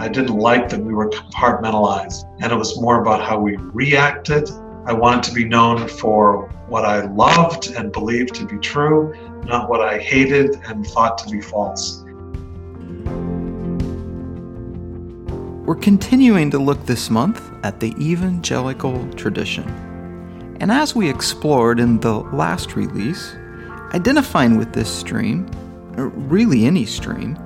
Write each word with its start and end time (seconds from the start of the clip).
I 0.00 0.08
didn't 0.08 0.38
like 0.38 0.70
that 0.70 0.80
we 0.80 0.94
were 0.94 1.10
compartmentalized, 1.10 2.24
and 2.40 2.50
it 2.50 2.56
was 2.56 2.80
more 2.80 3.02
about 3.02 3.20
how 3.20 3.38
we 3.38 3.56
reacted. 3.58 4.48
I 4.86 4.94
wanted 4.94 5.24
to 5.24 5.34
be 5.34 5.44
known 5.44 5.88
for 5.88 6.48
what 6.68 6.86
I 6.86 7.04
loved 7.04 7.72
and 7.72 7.92
believed 7.92 8.34
to 8.36 8.46
be 8.46 8.56
true, 8.60 9.14
not 9.44 9.68
what 9.68 9.82
I 9.82 9.98
hated 9.98 10.54
and 10.64 10.86
thought 10.86 11.18
to 11.18 11.28
be 11.28 11.42
false. 11.42 12.02
We're 15.66 15.74
continuing 15.74 16.50
to 16.52 16.58
look 16.58 16.86
this 16.86 17.10
month 17.10 17.42
at 17.62 17.80
the 17.80 17.94
evangelical 18.00 19.06
tradition. 19.12 19.68
And 20.60 20.72
as 20.72 20.96
we 20.96 21.10
explored 21.10 21.78
in 21.78 22.00
the 22.00 22.20
last 22.20 22.74
release, 22.74 23.36
identifying 23.92 24.56
with 24.56 24.72
this 24.72 24.88
stream, 24.90 25.46
or 25.98 26.08
really 26.08 26.64
any 26.64 26.86
stream, 26.86 27.36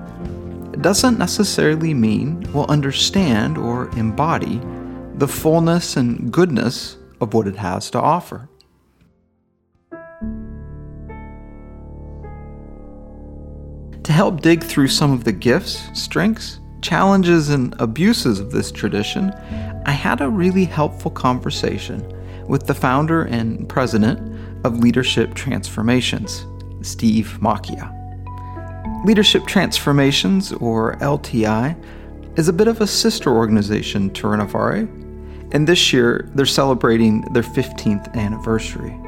doesn't 0.82 1.18
necessarily 1.18 1.94
mean 1.94 2.46
we'll 2.52 2.70
understand 2.70 3.58
or 3.58 3.88
embody 3.96 4.60
the 5.14 5.28
fullness 5.28 5.96
and 5.96 6.32
goodness 6.32 6.96
of 7.20 7.34
what 7.34 7.46
it 7.46 7.56
has 7.56 7.90
to 7.90 8.00
offer. 8.00 8.48
To 14.02 14.12
help 14.12 14.42
dig 14.42 14.62
through 14.62 14.88
some 14.88 15.12
of 15.12 15.24
the 15.24 15.32
gifts, 15.32 15.82
strengths, 15.94 16.60
challenges, 16.82 17.48
and 17.48 17.74
abuses 17.80 18.38
of 18.38 18.50
this 18.50 18.70
tradition, 18.70 19.30
I 19.86 19.92
had 19.92 20.20
a 20.20 20.28
really 20.28 20.66
helpful 20.66 21.10
conversation 21.10 22.06
with 22.46 22.66
the 22.66 22.74
founder 22.74 23.22
and 23.22 23.66
president 23.68 24.20
of 24.66 24.78
Leadership 24.78 25.34
Transformations, 25.34 26.44
Steve 26.82 27.38
Macchia. 27.40 28.03
Leadership 29.04 29.46
Transformations, 29.46 30.50
or 30.54 30.96
LTI, 30.96 31.76
is 32.38 32.48
a 32.48 32.52
bit 32.54 32.68
of 32.68 32.80
a 32.80 32.86
sister 32.86 33.30
organization 33.30 34.10
to 34.14 34.26
Renovare, 34.26 34.88
and 35.52 35.68
this 35.68 35.92
year 35.92 36.30
they're 36.34 36.46
celebrating 36.46 37.20
their 37.32 37.42
15th 37.42 38.14
anniversary. 38.14 38.98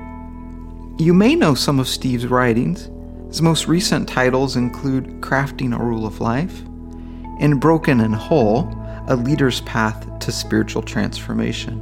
You 0.99 1.15
may 1.15 1.35
know 1.35 1.55
some 1.55 1.81
of 1.81 1.89
Steve's 1.89 2.27
writings. 2.27 2.91
His 3.29 3.41
most 3.41 3.69
recent 3.69 4.07
titles 4.07 4.55
include 4.55 5.23
Crafting 5.23 5.75
a 5.75 5.83
Rule 5.83 6.07
of 6.07 6.21
Life 6.21 6.61
and 7.41 7.59
Broken 7.59 8.01
and 8.01 8.15
Whole 8.15 8.69
A 9.09 9.17
Leader's 9.17 9.63
Path 9.63 10.19
to 10.19 10.31
Spiritual 10.31 10.83
Transformation. 10.83 11.81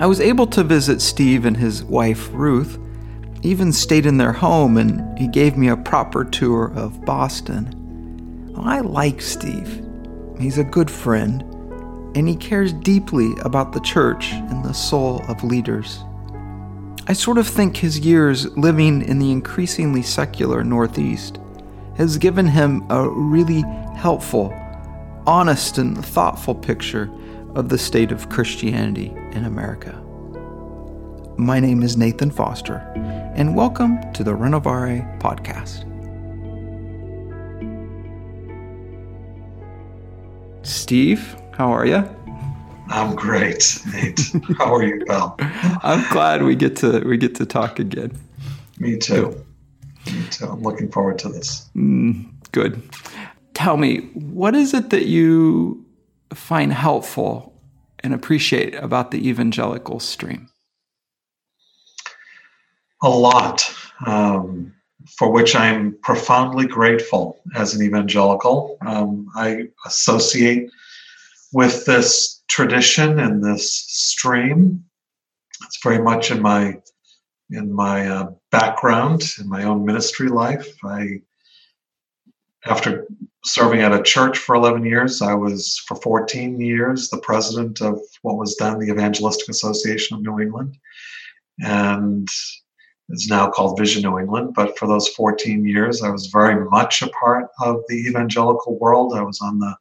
I 0.00 0.06
was 0.06 0.20
able 0.20 0.48
to 0.48 0.64
visit 0.64 1.00
Steve 1.00 1.44
and 1.44 1.56
his 1.56 1.84
wife 1.84 2.30
Ruth 2.32 2.80
even 3.42 3.72
stayed 3.72 4.06
in 4.06 4.16
their 4.16 4.32
home 4.32 4.76
and 4.76 5.18
he 5.18 5.26
gave 5.26 5.56
me 5.56 5.68
a 5.68 5.76
proper 5.76 6.24
tour 6.24 6.72
of 6.74 7.04
Boston. 7.04 7.78
I 8.56 8.80
like 8.80 9.20
Steve. 9.20 9.84
He's 10.38 10.58
a 10.58 10.64
good 10.64 10.90
friend, 10.90 11.42
and 12.14 12.28
he 12.28 12.36
cares 12.36 12.72
deeply 12.72 13.32
about 13.42 13.72
the 13.72 13.80
church 13.80 14.32
and 14.32 14.64
the 14.64 14.72
soul 14.72 15.22
of 15.28 15.42
leaders. 15.42 16.04
I 17.08 17.14
sort 17.14 17.38
of 17.38 17.48
think 17.48 17.76
his 17.76 17.98
years 17.98 18.56
living 18.56 19.02
in 19.02 19.18
the 19.18 19.32
increasingly 19.32 20.02
secular 20.02 20.62
Northeast 20.62 21.38
has 21.96 22.16
given 22.16 22.46
him 22.46 22.84
a 22.90 23.08
really 23.08 23.62
helpful, 23.96 24.54
honest, 25.26 25.78
and 25.78 26.04
thoughtful 26.04 26.54
picture 26.54 27.10
of 27.54 27.68
the 27.68 27.78
state 27.78 28.12
of 28.12 28.28
Christianity 28.28 29.12
in 29.32 29.44
America. 29.44 30.00
My 31.38 31.60
name 31.60 31.82
is 31.82 31.96
Nathan 31.96 32.30
Foster, 32.30 32.76
and 33.34 33.56
welcome 33.56 33.98
to 34.12 34.22
the 34.22 34.32
Renovare 34.32 35.18
podcast. 35.18 35.88
Steve, 40.64 41.36
how 41.52 41.70
are 41.72 41.86
you? 41.86 42.04
I'm 42.88 43.16
great, 43.16 43.80
Nate. 43.92 44.20
how 44.58 44.74
are 44.74 44.82
you, 44.84 45.04
pal? 45.06 45.36
I'm 45.40 46.06
glad 46.12 46.42
we 46.42 46.54
get 46.54 46.76
to 46.76 47.00
we 47.00 47.16
get 47.16 47.34
to 47.36 47.46
talk 47.46 47.78
again. 47.78 48.12
Me 48.78 48.98
too. 48.98 49.34
Me 50.06 50.22
too. 50.30 50.46
I'm 50.46 50.62
looking 50.62 50.90
forward 50.90 51.18
to 51.20 51.28
this. 51.28 51.68
Mm, 51.74 52.30
good. 52.52 52.82
Tell 53.54 53.76
me, 53.76 54.00
what 54.14 54.54
is 54.54 54.74
it 54.74 54.90
that 54.90 55.06
you 55.06 55.84
find 56.34 56.72
helpful 56.72 57.54
and 58.00 58.12
appreciate 58.12 58.74
about 58.74 59.10
the 59.10 59.28
evangelical 59.28 59.98
stream? 59.98 60.48
A 63.02 63.08
lot, 63.08 63.62
um, 64.06 64.72
for 65.18 65.30
which 65.30 65.54
I'm 65.56 65.98
profoundly 66.02 66.66
grateful 66.66 67.40
as 67.54 67.74
an 67.74 67.84
evangelical. 67.84 68.78
Um, 68.86 69.28
I 69.34 69.68
associate 69.86 70.70
with 71.52 71.84
this 71.84 72.42
tradition 72.48 73.18
and 73.18 73.42
this 73.42 73.84
stream. 73.88 74.84
It's 75.64 75.82
very 75.82 76.00
much 76.00 76.30
in 76.30 76.40
my 76.40 76.80
in 77.50 77.70
my 77.70 78.08
uh, 78.08 78.30
background 78.50 79.22
in 79.38 79.48
my 79.48 79.64
own 79.64 79.84
ministry 79.84 80.28
life. 80.28 80.72
I 80.84 81.20
after 82.64 83.06
serving 83.44 83.80
at 83.80 83.92
a 83.92 84.02
church 84.02 84.38
for 84.38 84.54
11 84.54 84.84
years, 84.84 85.20
I 85.20 85.34
was 85.34 85.78
for 85.86 85.96
14 85.96 86.60
years 86.60 87.10
the 87.10 87.18
president 87.18 87.80
of 87.80 88.00
what 88.22 88.36
was 88.36 88.56
then 88.56 88.78
the 88.78 88.90
Evangelistic 88.90 89.48
Association 89.48 90.16
of 90.16 90.22
New 90.22 90.38
England. 90.38 90.78
And 91.60 92.28
it's 93.12 93.28
now 93.28 93.50
called 93.50 93.78
Vision 93.78 94.02
New 94.02 94.18
England. 94.18 94.54
But 94.54 94.76
for 94.78 94.88
those 94.88 95.08
14 95.08 95.66
years, 95.66 96.02
I 96.02 96.08
was 96.08 96.26
very 96.28 96.64
much 96.70 97.02
a 97.02 97.08
part 97.08 97.48
of 97.60 97.82
the 97.88 98.06
evangelical 98.08 98.78
world. 98.78 99.14
I 99.14 99.22
was 99.22 99.40
on 99.42 99.58
the 99.58 99.76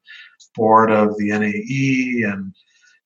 board 0.54 0.92
of 0.92 1.18
the 1.18 1.30
NAE 1.30 2.30
and 2.30 2.54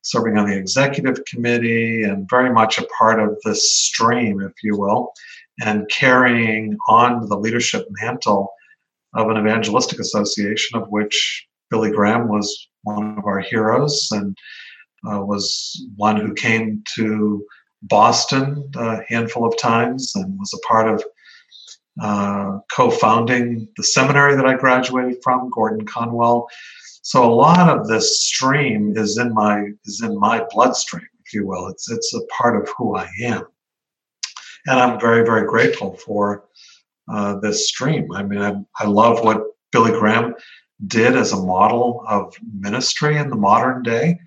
serving 0.01 0.37
on 0.37 0.49
the 0.49 0.57
executive 0.57 1.23
committee 1.25 2.03
and 2.03 2.27
very 2.29 2.51
much 2.51 2.79
a 2.79 2.87
part 2.97 3.19
of 3.19 3.37
this 3.45 3.71
stream, 3.71 4.41
if 4.41 4.53
you 4.63 4.77
will, 4.77 5.11
and 5.63 5.89
carrying 5.89 6.75
on 6.87 7.27
the 7.27 7.37
leadership 7.37 7.85
mantle 8.01 8.51
of 9.13 9.29
an 9.29 9.37
evangelistic 9.37 9.99
association 9.99 10.79
of 10.79 10.89
which 10.89 11.45
Billy 11.69 11.91
Graham 11.91 12.27
was 12.27 12.67
one 12.81 13.17
of 13.17 13.25
our 13.25 13.39
heroes 13.39 14.09
and 14.11 14.35
uh, 15.07 15.21
was 15.21 15.85
one 15.95 16.17
who 16.17 16.33
came 16.33 16.83
to 16.95 17.45
Boston 17.81 18.69
a 18.75 19.01
handful 19.07 19.45
of 19.45 19.57
times 19.57 20.13
and 20.15 20.37
was 20.39 20.53
a 20.53 20.67
part 20.67 20.87
of 20.87 21.03
uh, 22.01 22.59
co-founding 22.75 23.67
the 23.77 23.83
seminary 23.83 24.35
that 24.35 24.45
I 24.45 24.55
graduated 24.55 25.17
from, 25.23 25.49
Gordon 25.49 25.85
Conwell. 25.85 26.47
So 27.01 27.23
a 27.23 27.33
lot 27.33 27.69
of 27.69 27.87
this 27.87 28.21
stream 28.21 28.97
is 28.97 29.17
in 29.17 29.33
my 29.33 29.67
is 29.85 30.01
in 30.03 30.19
my 30.19 30.43
bloodstream, 30.51 31.07
if 31.23 31.33
you 31.33 31.45
will. 31.47 31.67
It's 31.67 31.89
it's 31.89 32.13
a 32.13 32.25
part 32.25 32.61
of 32.61 32.67
who 32.77 32.95
I 32.95 33.07
am, 33.21 33.43
and 34.65 34.79
I'm 34.79 34.99
very 34.99 35.23
very 35.23 35.47
grateful 35.47 35.95
for 35.97 36.45
uh, 37.11 37.39
this 37.39 37.69
stream. 37.69 38.11
I 38.11 38.23
mean, 38.23 38.41
I, 38.41 38.55
I 38.79 38.87
love 38.87 39.23
what 39.23 39.43
Billy 39.71 39.91
Graham 39.91 40.33
did 40.87 41.15
as 41.15 41.31
a 41.31 41.37
model 41.37 42.03
of 42.07 42.35
ministry 42.59 43.17
in 43.17 43.29
the 43.29 43.35
modern 43.35 43.83
day. 43.83 44.19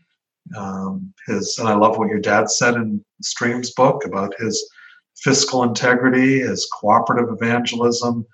Um, 0.56 1.12
his 1.26 1.58
and 1.58 1.68
I 1.68 1.74
love 1.74 1.98
what 1.98 2.08
your 2.08 2.20
dad 2.20 2.50
said 2.50 2.74
in 2.74 3.04
Stream's 3.22 3.72
book 3.72 4.04
about 4.04 4.34
his 4.38 4.68
fiscal 5.16 5.62
integrity, 5.62 6.40
his 6.40 6.68
cooperative 6.80 7.30
evangelism, 7.30 8.26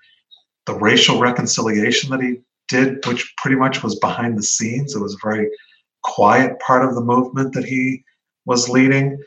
the 0.65 0.75
racial 0.75 1.19
reconciliation 1.19 2.09
that 2.11 2.21
he 2.21 2.41
did, 2.67 3.05
which 3.05 3.33
pretty 3.37 3.57
much 3.57 3.83
was 3.83 3.99
behind 3.99 4.37
the 4.37 4.43
scenes. 4.43 4.95
It 4.95 5.01
was 5.01 5.15
a 5.15 5.27
very 5.27 5.49
quiet 6.03 6.59
part 6.59 6.87
of 6.87 6.95
the 6.95 7.01
movement 7.01 7.53
that 7.53 7.65
he 7.65 8.03
was 8.45 8.69
leading. 8.69 9.21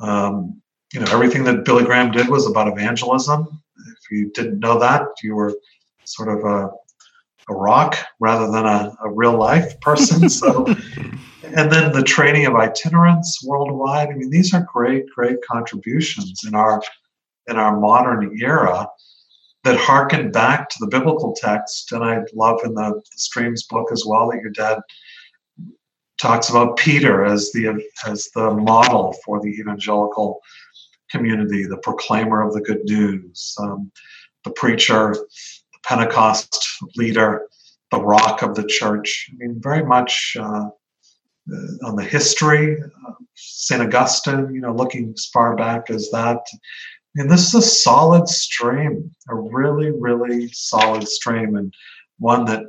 Um, 0.00 0.60
you 0.92 1.00
know, 1.00 1.06
everything 1.10 1.44
that 1.44 1.64
Billy 1.64 1.84
Graham 1.84 2.10
did 2.10 2.28
was 2.28 2.46
about 2.46 2.68
evangelism. 2.68 3.46
If 3.88 4.10
you 4.10 4.30
didn't 4.32 4.60
know 4.60 4.78
that, 4.78 5.02
you 5.22 5.34
were 5.34 5.54
sort 6.04 6.28
of 6.28 6.44
a, 6.44 6.70
a 7.48 7.54
rock 7.54 7.96
rather 8.20 8.50
than 8.50 8.66
a, 8.66 8.96
a 9.04 9.10
real 9.10 9.36
life 9.36 9.80
person. 9.80 10.28
So 10.28 10.66
and 11.56 11.72
then 11.72 11.92
the 11.92 12.02
training 12.02 12.46
of 12.46 12.54
itinerants 12.54 13.44
worldwide. 13.44 14.08
I 14.08 14.14
mean, 14.14 14.30
these 14.30 14.52
are 14.54 14.66
great, 14.72 15.04
great 15.14 15.38
contributions 15.50 16.42
in 16.46 16.54
our 16.54 16.82
in 17.46 17.56
our 17.56 17.78
modern 17.78 18.38
era 18.40 18.86
that 19.64 19.78
harken 19.78 20.30
back 20.30 20.68
to 20.68 20.76
the 20.80 20.86
biblical 20.86 21.34
text. 21.34 21.92
And 21.92 22.04
I 22.04 22.20
love 22.34 22.60
in 22.64 22.74
the, 22.74 22.90
the 22.94 23.18
Streams 23.18 23.64
book 23.64 23.88
as 23.90 24.04
well 24.06 24.30
that 24.30 24.40
your 24.40 24.50
dad 24.50 24.80
talks 26.20 26.50
about 26.50 26.76
Peter 26.76 27.24
as 27.24 27.52
the 27.52 27.82
as 28.06 28.28
the 28.34 28.50
model 28.50 29.14
for 29.24 29.40
the 29.40 29.50
evangelical 29.50 30.40
community, 31.10 31.64
the 31.64 31.78
proclaimer 31.78 32.46
of 32.46 32.52
the 32.52 32.60
good 32.60 32.84
news, 32.84 33.54
um, 33.60 33.90
the 34.44 34.50
preacher, 34.50 35.14
Pentecost 35.88 36.82
leader, 36.96 37.46
the 37.90 38.00
rock 38.00 38.42
of 38.42 38.54
the 38.54 38.66
church. 38.66 39.30
I 39.32 39.36
mean, 39.38 39.56
very 39.58 39.82
much 39.82 40.36
uh, 40.38 40.68
uh, 41.50 41.86
on 41.86 41.96
the 41.96 42.04
history, 42.04 42.76
uh, 42.78 43.12
St. 43.34 43.80
Augustine, 43.80 44.52
you 44.52 44.60
know, 44.60 44.74
looking 44.74 45.14
as 45.16 45.30
far 45.32 45.56
back 45.56 45.88
as 45.88 46.10
that. 46.10 46.44
And 47.16 47.30
this 47.30 47.48
is 47.48 47.54
a 47.54 47.62
solid 47.62 48.28
stream, 48.28 49.10
a 49.30 49.34
really, 49.34 49.90
really 49.90 50.50
solid 50.52 51.08
stream, 51.08 51.56
and 51.56 51.72
one 52.18 52.44
that 52.44 52.64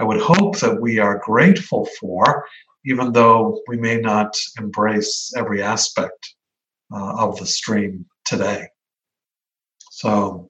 I 0.00 0.04
would 0.04 0.20
hope 0.20 0.58
that 0.58 0.80
we 0.80 0.98
are 0.98 1.22
grateful 1.24 1.88
for, 2.00 2.44
even 2.84 3.12
though 3.12 3.62
we 3.68 3.76
may 3.76 3.98
not 3.98 4.36
embrace 4.58 5.32
every 5.36 5.62
aspect 5.62 6.34
uh, 6.92 7.14
of 7.16 7.38
the 7.38 7.46
stream 7.46 8.06
today. 8.24 8.66
So, 9.92 10.48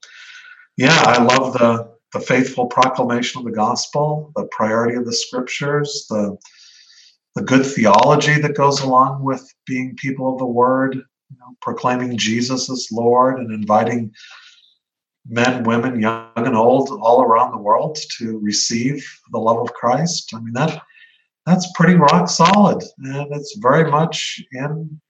yeah, 0.79 1.03
I 1.05 1.23
love 1.23 1.53
the 1.53 1.96
the 2.13 2.21
faithful 2.21 2.67
proclamation 2.67 3.39
of 3.39 3.45
the 3.45 3.53
gospel, 3.53 4.33
the 4.37 4.49
priority 4.51 4.97
of 4.97 5.05
the 5.05 5.13
scriptures, 5.13 6.07
the 6.09 6.37
the 7.35 7.43
good 7.43 7.67
theology 7.67 8.41
that 8.41 8.57
goes 8.57 8.81
along 8.81 9.23
with 9.23 9.47
being 9.67 9.95
people 9.97 10.33
of 10.33 10.39
the 10.39 10.47
word, 10.47 10.95
you 10.95 11.37
know, 11.39 11.55
proclaiming 11.61 12.17
Jesus 12.17 12.71
as 12.71 12.89
Lord 12.91 13.39
and 13.39 13.53
inviting 13.53 14.11
men, 15.29 15.63
women, 15.65 16.01
young 16.01 16.31
and 16.37 16.57
old, 16.57 16.89
all 17.03 17.23
around 17.23 17.53
the 17.53 17.59
world 17.59 17.99
to 18.17 18.39
receive 18.39 19.07
the 19.33 19.39
love 19.39 19.59
of 19.59 19.75
Christ. 19.75 20.33
I 20.35 20.41
mean 20.41 20.55
that 20.55 20.81
that's 21.45 21.71
pretty 21.73 21.95
rock 21.95 22.29
solid, 22.29 22.83
and 22.99 23.35
it's 23.35 23.59
very 23.59 23.91
much 23.91 24.43
in 24.53 25.01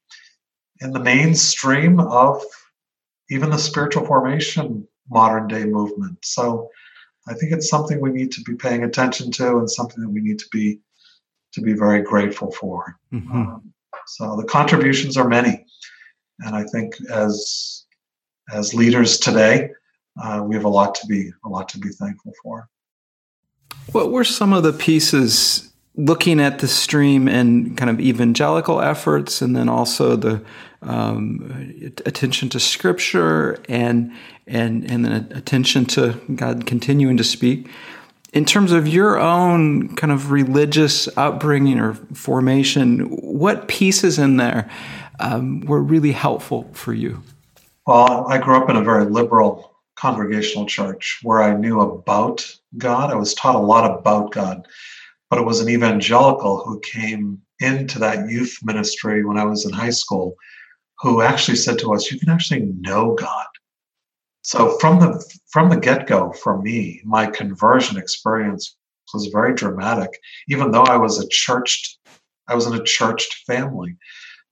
in 0.81 0.93
the 0.93 1.01
mainstream 1.01 2.01
of 2.01 2.43
even 3.31 3.51
the 3.51 3.59
spiritual 3.59 4.05
formation 4.05 4.87
modern 5.09 5.49
day 5.49 5.65
movement. 5.65 6.19
So 6.23 6.69
I 7.29 7.35
think 7.35 7.53
it's 7.53 7.69
something 7.69 8.01
we 8.01 8.11
need 8.11 8.33
to 8.33 8.43
be 8.43 8.55
paying 8.55 8.85
attention 8.85 9.31
to, 9.33 9.59
and 9.59 9.71
something 9.71 10.01
that 10.03 10.11
we 10.11 10.21
need 10.21 10.39
to 10.39 10.47
be 10.51 10.81
to 11.53 11.61
be 11.61 11.73
very 11.73 12.03
grateful 12.03 12.53
for. 12.53 12.99
Mm-hmm. 13.13 13.33
Um, 13.33 13.73
so 14.07 14.37
the 14.37 14.45
contributions 14.45 15.17
are 15.17 15.29
many, 15.29 15.65
and 16.41 16.55
I 16.55 16.65
think 16.65 16.95
as 17.11 17.85
as 18.53 18.75
leaders 18.75 19.19
today, 19.19 19.71
uh, 20.23 20.43
we 20.45 20.55
have 20.55 20.65
a 20.65 20.69
lot 20.69 20.95
to 20.97 21.07
be 21.07 21.33
a 21.45 21.49
lot 21.49 21.69
to 21.71 21.79
be 21.79 21.89
thankful 21.89 22.33
for. 22.43 22.69
What 23.93 24.11
were 24.11 24.25
some 24.25 24.53
of 24.53 24.63
the 24.63 24.73
pieces 24.73 25.73
looking 25.97 26.41
at 26.41 26.59
the 26.59 26.69
stream 26.69 27.29
and 27.29 27.77
kind 27.77 27.91
of 27.91 28.01
evangelical 28.01 28.81
efforts, 28.81 29.41
and 29.43 29.57
then 29.57 29.69
also 29.69 30.17
the 30.17 30.43
um, 30.83 31.91
attention 32.05 32.49
to 32.51 32.61
Scripture 32.61 33.59
and 33.69 34.13
and 34.47 34.89
and 34.91 35.05
then 35.05 35.33
attention 35.33 35.85
to 35.87 36.21
God 36.35 36.67
continuing 36.67 37.17
to 37.17 37.25
speak. 37.25 37.69
In 38.33 38.45
terms 38.45 38.73
of 38.73 38.87
your 38.87 39.19
own 39.19 39.95
kind 39.97 40.13
of 40.13 40.31
religious 40.31 41.09
upbringing 41.17 41.81
or 41.81 41.95
formation, 42.13 43.07
what 43.09 43.67
pieces 43.67 44.19
in 44.19 44.37
there 44.37 44.69
um, 45.21 45.61
were 45.61 45.83
really 45.83 46.13
helpful 46.13 46.69
for 46.73 46.93
you? 46.93 47.23
Well, 47.87 48.27
I 48.29 48.39
grew 48.39 48.57
up 48.57 48.69
in 48.69 48.77
a 48.77 48.83
very 48.83 49.05
liberal 49.05 49.77
congregational 49.95 50.67
church 50.67 51.21
where 51.23 51.43
I 51.43 51.57
knew 51.57 51.81
about 51.81 52.55
God. 52.77 53.11
I 53.11 53.15
was 53.15 53.33
taught 53.33 53.55
a 53.55 53.61
lot 53.61 53.91
about 53.99 54.33
God, 54.33 54.67
but 55.31 55.39
it 55.39 55.45
was 55.45 55.61
an 55.61 55.69
evangelical 55.69 56.63
who 56.65 56.81
came 56.81 57.41
into 57.61 57.99
that 57.99 58.29
youth 58.29 58.59
ministry 58.63 59.25
when 59.25 59.39
I 59.39 59.45
was 59.45 59.65
in 59.65 59.73
high 59.73 59.91
school 59.91 60.37
who 61.01 61.23
actually 61.23 61.57
said 61.57 61.79
to 61.81 61.95
us, 61.95 62.11
You 62.11 62.19
can 62.19 62.29
actually 62.29 62.73
know 62.81 63.15
God. 63.15 63.47
So 64.43 64.79
from 64.79 65.01
the 65.01 65.25
from 65.51 65.69
the 65.69 65.77
get-go, 65.77 66.33
for 66.33 66.63
me, 66.63 67.01
my 67.05 67.27
conversion 67.27 67.97
experience 67.97 68.77
was 69.13 69.27
very 69.27 69.55
dramatic, 69.55 70.11
even 70.49 70.71
though 70.71 70.85
I 70.85 70.97
was 70.97 71.19
a 71.19 71.29
churched, 71.29 71.99
I 72.49 72.55
was 72.55 72.67
in 72.67 72.75
a 72.75 72.85
churched 72.85 73.45
family. 73.47 73.97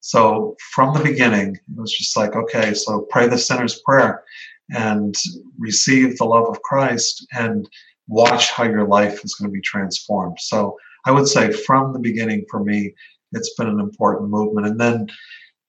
So 0.00 0.56
from 0.74 0.94
the 0.94 1.02
beginning, 1.02 1.54
it 1.56 1.80
was 1.80 1.92
just 1.92 2.16
like, 2.16 2.36
okay, 2.36 2.74
so 2.74 3.06
pray 3.10 3.26
the 3.26 3.38
sinner's 3.38 3.80
prayer 3.86 4.22
and 4.70 5.14
receive 5.58 6.16
the 6.18 6.24
love 6.24 6.48
of 6.48 6.62
Christ 6.62 7.26
and 7.32 7.68
watch 8.08 8.50
how 8.50 8.64
your 8.64 8.86
life 8.86 9.24
is 9.24 9.34
going 9.34 9.50
to 9.50 9.52
be 9.52 9.60
transformed. 9.60 10.38
So 10.40 10.76
I 11.06 11.10
would 11.10 11.28
say 11.28 11.52
from 11.52 11.92
the 11.92 11.98
beginning 11.98 12.44
for 12.50 12.62
me, 12.62 12.94
it's 13.32 13.54
been 13.54 13.68
an 13.68 13.80
important 13.80 14.30
movement. 14.30 14.66
And 14.66 14.80
then 14.80 15.08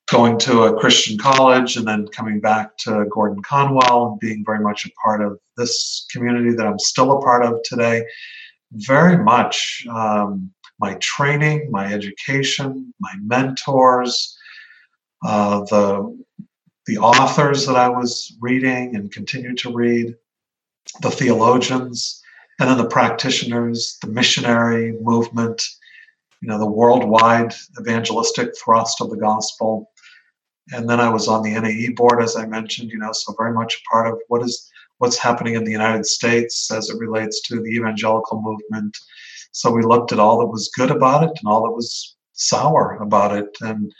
going 0.07 0.37
to 0.37 0.63
a 0.63 0.79
Christian 0.79 1.17
college 1.17 1.77
and 1.77 1.87
then 1.87 2.07
coming 2.07 2.39
back 2.39 2.77
to 2.77 3.05
Gordon 3.11 3.41
Conwell 3.41 4.11
and 4.11 4.19
being 4.19 4.43
very 4.45 4.59
much 4.59 4.85
a 4.85 4.91
part 5.03 5.21
of 5.21 5.39
this 5.57 6.05
community 6.11 6.55
that 6.55 6.67
I'm 6.67 6.79
still 6.79 7.11
a 7.11 7.21
part 7.21 7.43
of 7.43 7.61
today. 7.63 8.05
Very 8.71 9.17
much 9.17 9.85
um, 9.89 10.51
my 10.79 10.95
training, 10.95 11.69
my 11.71 11.91
education, 11.91 12.93
my 12.99 13.13
mentors, 13.23 14.37
uh, 15.25 15.61
the 15.61 16.23
the 16.85 16.97
authors 16.99 17.65
that 17.65 17.75
I 17.75 17.89
was 17.89 18.37
reading 18.39 18.95
and 18.95 19.11
continue 19.11 19.55
to 19.55 19.73
read, 19.73 20.15
the 21.01 21.09
theologians, 21.09 22.21
and 22.59 22.69
then 22.69 22.77
the 22.77 22.87
practitioners, 22.87 23.97
the 24.01 24.07
missionary 24.07 24.93
movement, 25.01 25.61
you 26.41 26.47
know, 26.47 26.57
the 26.57 26.69
worldwide 26.69 27.53
evangelistic 27.79 28.51
thrust 28.57 29.01
of 29.01 29.09
the 29.09 29.17
gospel. 29.17 29.91
And 30.71 30.89
then 30.89 30.99
I 30.99 31.09
was 31.09 31.27
on 31.27 31.43
the 31.43 31.59
NAE 31.59 31.93
board, 31.95 32.21
as 32.21 32.35
I 32.35 32.45
mentioned, 32.45 32.91
you 32.91 32.97
know, 32.97 33.11
so 33.11 33.33
very 33.37 33.53
much 33.53 33.75
a 33.75 33.91
part 33.91 34.07
of 34.07 34.19
what 34.29 34.41
is 34.41 34.69
what's 34.99 35.17
happening 35.17 35.55
in 35.55 35.65
the 35.65 35.71
United 35.71 36.05
States 36.05 36.71
as 36.71 36.89
it 36.89 36.97
relates 36.97 37.41
to 37.41 37.61
the 37.61 37.69
evangelical 37.71 38.41
movement. 38.41 38.95
So 39.51 39.69
we 39.69 39.83
looked 39.83 40.13
at 40.13 40.19
all 40.19 40.39
that 40.39 40.47
was 40.47 40.71
good 40.75 40.91
about 40.91 41.23
it 41.23 41.31
and 41.37 41.47
all 41.47 41.63
that 41.65 41.71
was 41.71 42.15
sour 42.31 42.97
about 43.01 43.35
it. 43.35 43.49
And 43.61 43.93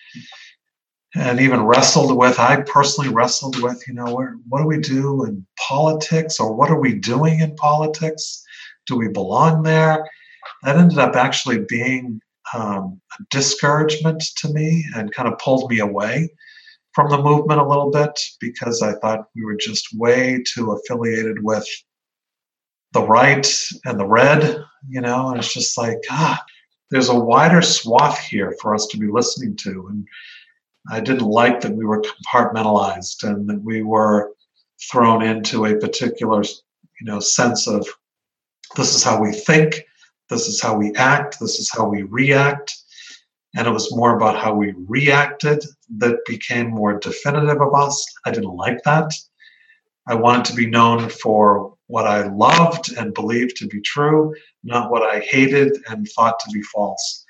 and 1.15 1.39
even 1.39 1.63
wrestled 1.63 2.17
with 2.17 2.37
i 2.39 2.61
personally 2.61 3.09
wrestled 3.09 3.61
with 3.61 3.81
you 3.87 3.93
know 3.93 4.13
where, 4.13 4.35
what 4.49 4.61
do 4.61 4.67
we 4.67 4.79
do 4.79 5.23
in 5.23 5.45
politics 5.57 6.39
or 6.39 6.53
what 6.53 6.69
are 6.69 6.79
we 6.79 6.93
doing 6.93 7.39
in 7.39 7.55
politics 7.55 8.44
do 8.85 8.95
we 8.95 9.07
belong 9.07 9.63
there? 9.63 10.07
That 10.63 10.77
ended 10.77 10.99
up 10.99 11.15
actually 11.15 11.65
being 11.67 12.21
um, 12.53 13.01
a 13.19 13.23
discouragement 13.31 14.23
to 14.37 14.49
me 14.49 14.85
and 14.95 15.13
kind 15.13 15.27
of 15.27 15.39
pulled 15.39 15.69
me 15.69 15.79
away 15.79 16.29
from 16.93 17.09
the 17.09 17.21
movement 17.21 17.59
a 17.59 17.67
little 17.67 17.91
bit 17.91 18.17
because 18.39 18.81
i 18.81 18.93
thought 18.93 19.27
we 19.35 19.43
were 19.43 19.57
just 19.57 19.87
way 19.97 20.41
too 20.47 20.71
affiliated 20.71 21.43
with 21.43 21.67
the 22.93 23.01
right 23.01 23.51
and 23.83 23.99
the 23.99 24.05
red 24.05 24.63
you 24.89 25.01
know? 25.01 25.29
And 25.29 25.39
it's 25.39 25.53
just 25.53 25.77
like 25.77 25.99
ah 26.09 26.43
there's 26.91 27.09
a 27.09 27.19
wider 27.19 27.61
swath 27.61 28.19
here 28.19 28.55
for 28.61 28.75
us 28.75 28.87
to 28.87 28.97
be 28.97 29.07
listening 29.07 29.55
to. 29.57 29.87
And 29.89 30.07
I 30.91 30.99
didn't 30.99 31.27
like 31.27 31.61
that 31.61 31.75
we 31.75 31.83
were 31.83 32.03
compartmentalized 32.03 33.23
and 33.23 33.49
that 33.49 33.61
we 33.63 33.81
were 33.81 34.33
thrown 34.91 35.23
into 35.23 35.65
a 35.65 35.77
particular, 35.77 36.43
you 36.43 37.05
know, 37.05 37.19
sense 37.19 37.67
of 37.67 37.87
this 38.75 38.93
is 38.93 39.03
how 39.03 39.21
we 39.21 39.31
think, 39.31 39.83
this 40.29 40.47
is 40.47 40.61
how 40.61 40.75
we 40.75 40.93
act, 40.95 41.39
this 41.39 41.59
is 41.59 41.69
how 41.71 41.87
we 41.87 42.03
react. 42.03 42.73
And 43.55 43.67
it 43.67 43.71
was 43.71 43.95
more 43.95 44.15
about 44.15 44.37
how 44.37 44.53
we 44.53 44.73
reacted 44.87 45.63
that 45.97 46.17
became 46.25 46.69
more 46.69 46.99
definitive 46.99 47.61
of 47.61 47.73
us. 47.73 48.05
I 48.25 48.31
didn't 48.31 48.55
like 48.55 48.83
that. 48.83 49.13
I 50.07 50.15
wanted 50.15 50.45
to 50.45 50.55
be 50.55 50.67
known 50.67 51.09
for 51.09 51.73
what 51.87 52.05
I 52.05 52.27
loved 52.27 52.95
and 52.97 53.13
believed 53.13 53.55
to 53.57 53.67
be 53.67 53.81
true, 53.81 54.33
not 54.63 54.91
what 54.91 55.03
I 55.03 55.19
hated 55.19 55.77
and 55.87 56.07
thought 56.09 56.39
to 56.39 56.51
be 56.51 56.61
false. 56.63 57.25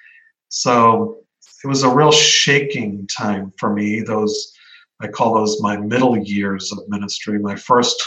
So 0.50 1.18
it 1.64 1.68
was 1.68 1.84
a 1.84 1.94
real 1.94 2.12
shaking 2.12 3.08
time 3.08 3.54
for 3.58 3.74
me. 3.74 4.02
Those 4.02 4.54
I 5.02 5.08
call 5.08 5.36
those 5.36 5.62
my 5.62 5.75
middle 5.78 6.18
years 6.18 6.72
of 6.72 6.80
ministry. 6.88 7.38
My 7.38 7.56
first 7.56 8.02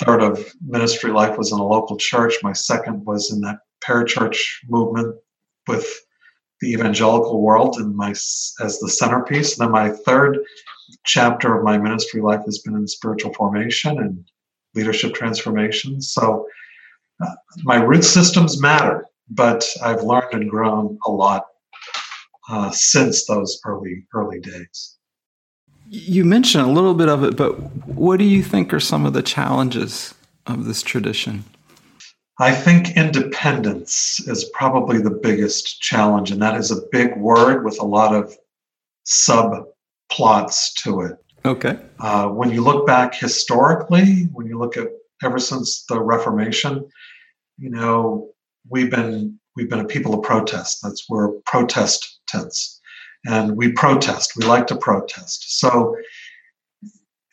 third 0.00 0.22
of 0.22 0.52
ministry 0.66 1.10
life 1.10 1.38
was 1.38 1.52
in 1.52 1.58
a 1.58 1.66
local 1.66 1.96
church. 1.96 2.34
My 2.42 2.52
second 2.52 3.04
was 3.04 3.32
in 3.32 3.40
that 3.42 3.58
parachurch 3.84 4.38
movement 4.68 5.16
with 5.68 5.86
the 6.60 6.72
evangelical 6.72 7.42
world 7.42 7.76
and 7.76 7.94
my 7.96 8.10
as 8.10 8.78
the 8.80 8.88
centerpiece. 8.88 9.58
And 9.58 9.66
then 9.66 9.72
my 9.72 9.90
third 9.90 10.38
chapter 11.04 11.56
of 11.56 11.64
my 11.64 11.76
ministry 11.78 12.20
life 12.20 12.42
has 12.46 12.58
been 12.60 12.76
in 12.76 12.86
spiritual 12.86 13.34
formation 13.34 13.98
and 13.98 14.24
leadership 14.74 15.14
transformation. 15.14 16.00
So 16.00 16.46
uh, 17.22 17.34
my 17.64 17.76
root 17.76 18.04
systems 18.04 18.60
matter, 18.60 19.06
but 19.28 19.68
I've 19.82 20.02
learned 20.02 20.32
and 20.32 20.50
grown 20.50 20.98
a 21.04 21.10
lot 21.10 21.46
uh, 22.48 22.70
since 22.70 23.26
those 23.26 23.60
early 23.64 24.06
early 24.14 24.40
days. 24.40 24.96
You 25.94 26.24
mentioned 26.24 26.64
a 26.64 26.70
little 26.70 26.94
bit 26.94 27.10
of 27.10 27.22
it, 27.22 27.36
but 27.36 27.52
what 27.86 28.18
do 28.18 28.24
you 28.24 28.42
think 28.42 28.72
are 28.72 28.80
some 28.80 29.04
of 29.04 29.12
the 29.12 29.22
challenges 29.22 30.14
of 30.46 30.64
this 30.64 30.80
tradition? 30.80 31.44
I 32.40 32.54
think 32.54 32.96
independence 32.96 34.18
is 34.26 34.50
probably 34.54 35.02
the 35.02 35.10
biggest 35.10 35.82
challenge, 35.82 36.30
and 36.30 36.40
that 36.40 36.56
is 36.56 36.70
a 36.70 36.80
big 36.90 37.14
word 37.18 37.62
with 37.62 37.78
a 37.78 37.84
lot 37.84 38.14
of 38.14 38.34
subplots 39.06 40.72
to 40.78 41.02
it. 41.02 41.18
Okay. 41.44 41.78
Uh, 42.00 42.28
when 42.28 42.50
you 42.50 42.62
look 42.62 42.86
back 42.86 43.14
historically, 43.14 44.30
when 44.32 44.46
you 44.46 44.58
look 44.58 44.78
at 44.78 44.88
ever 45.22 45.38
since 45.38 45.84
the 45.90 46.00
Reformation, 46.00 46.88
you 47.58 47.68
know, 47.68 48.30
we've 48.66 48.90
been 48.90 49.38
we've 49.56 49.68
been 49.68 49.80
a 49.80 49.84
people 49.84 50.14
of 50.14 50.22
protest. 50.22 50.78
That's 50.82 51.04
where 51.08 51.28
protest 51.44 52.20
tense. 52.28 52.80
And 53.26 53.56
we 53.56 53.72
protest. 53.72 54.32
We 54.36 54.44
like 54.46 54.66
to 54.68 54.76
protest. 54.76 55.58
So 55.58 55.96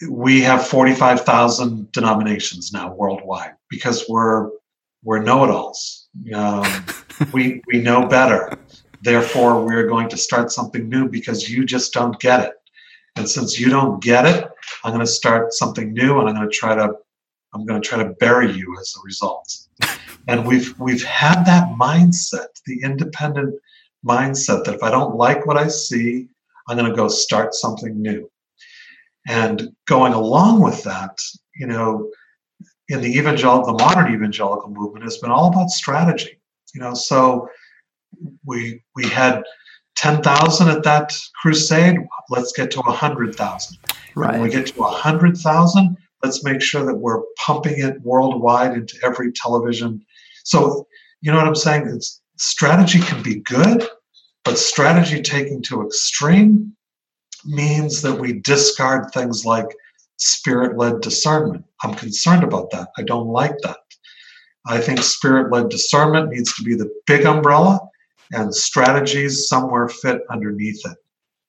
we 0.09 0.41
have 0.41 0.67
45,000 0.67 1.91
denominations 1.91 2.71
now 2.71 2.93
worldwide 2.93 3.53
because 3.69 4.05
we're 4.07 4.49
we're 5.03 5.21
know-it-alls. 5.21 6.09
Um, 6.33 6.85
we 7.33 7.61
we 7.67 7.81
know 7.81 8.05
better. 8.07 8.57
Therefore, 9.01 9.63
we're 9.65 9.87
going 9.87 10.09
to 10.09 10.17
start 10.17 10.51
something 10.51 10.89
new 10.89 11.07
because 11.07 11.49
you 11.49 11.65
just 11.65 11.93
don't 11.93 12.19
get 12.19 12.41
it. 12.41 12.53
And 13.15 13.29
since 13.29 13.59
you 13.59 13.69
don't 13.69 14.01
get 14.01 14.25
it, 14.25 14.49
I'm 14.83 14.93
going 14.93 15.05
to 15.05 15.11
start 15.11 15.53
something 15.53 15.93
new, 15.93 16.19
and 16.19 16.29
I'm 16.29 16.35
going 16.35 16.49
to 16.49 16.55
try 16.55 16.75
to 16.75 16.93
I'm 17.53 17.65
going 17.65 17.81
to 17.81 17.87
try 17.87 18.03
to 18.03 18.11
bury 18.19 18.51
you 18.51 18.75
as 18.79 18.93
a 18.97 19.01
result. 19.03 19.57
And 20.27 20.45
we've 20.45 20.77
we've 20.77 21.03
had 21.03 21.43
that 21.45 21.69
mindset, 21.69 22.49
the 22.67 22.83
independent 22.83 23.55
mindset 24.05 24.65
that 24.65 24.75
if 24.75 24.83
I 24.83 24.91
don't 24.91 25.15
like 25.15 25.45
what 25.45 25.57
I 25.57 25.67
see, 25.67 26.27
I'm 26.67 26.77
going 26.77 26.89
to 26.89 26.95
go 26.95 27.07
start 27.07 27.53
something 27.53 28.01
new. 28.01 28.29
And 29.27 29.69
going 29.87 30.13
along 30.13 30.61
with 30.61 30.83
that, 30.83 31.17
you 31.55 31.67
know, 31.67 32.09
in 32.87 33.01
the 33.01 33.17
evangelical, 33.17 33.77
the 33.77 33.83
modern 33.83 34.13
evangelical 34.13 34.69
movement 34.69 35.03
has 35.03 35.17
been 35.17 35.31
all 35.31 35.49
about 35.49 35.69
strategy. 35.69 36.41
You 36.73 36.81
know, 36.81 36.93
so 36.93 37.47
we 38.45 38.81
we 38.95 39.05
had 39.07 39.43
10,000 39.99 40.69
at 40.69 40.83
that 40.83 41.13
crusade, 41.41 41.97
let's 42.29 42.53
get 42.53 42.71
to 42.71 42.79
100,000. 42.79 43.77
Right. 44.15 44.31
When 44.31 44.41
we 44.41 44.49
get 44.49 44.67
to 44.67 44.79
100,000, 44.79 45.97
let's 46.23 46.43
make 46.43 46.61
sure 46.61 46.85
that 46.85 46.95
we're 46.95 47.21
pumping 47.37 47.79
it 47.79 48.01
worldwide 48.01 48.73
into 48.73 48.97
every 49.03 49.33
television. 49.33 50.01
So, 50.45 50.87
you 51.21 51.31
know 51.31 51.37
what 51.37 51.47
I'm 51.47 51.55
saying? 51.55 51.87
It's, 51.87 52.18
strategy 52.39 52.99
can 52.99 53.21
be 53.21 53.35
good, 53.41 53.87
but 54.43 54.57
strategy 54.57 55.21
taken 55.21 55.61
to 55.63 55.85
extreme 55.85 56.75
means 57.45 58.01
that 58.01 58.19
we 58.19 58.39
discard 58.41 59.11
things 59.11 59.45
like 59.45 59.67
spirit 60.17 60.77
led 60.77 61.01
discernment. 61.01 61.63
I'm 61.83 61.93
concerned 61.93 62.43
about 62.43 62.71
that. 62.71 62.89
I 62.97 63.03
don't 63.03 63.27
like 63.27 63.57
that. 63.63 63.77
I 64.65 64.79
think 64.79 64.99
spirit 64.99 65.51
led 65.51 65.69
discernment 65.69 66.29
needs 66.29 66.53
to 66.55 66.63
be 66.63 66.75
the 66.75 66.91
big 67.07 67.25
umbrella 67.25 67.79
and 68.31 68.53
strategies 68.53 69.47
somewhere 69.47 69.87
fit 69.87 70.21
underneath 70.29 70.81
it. 70.85 70.97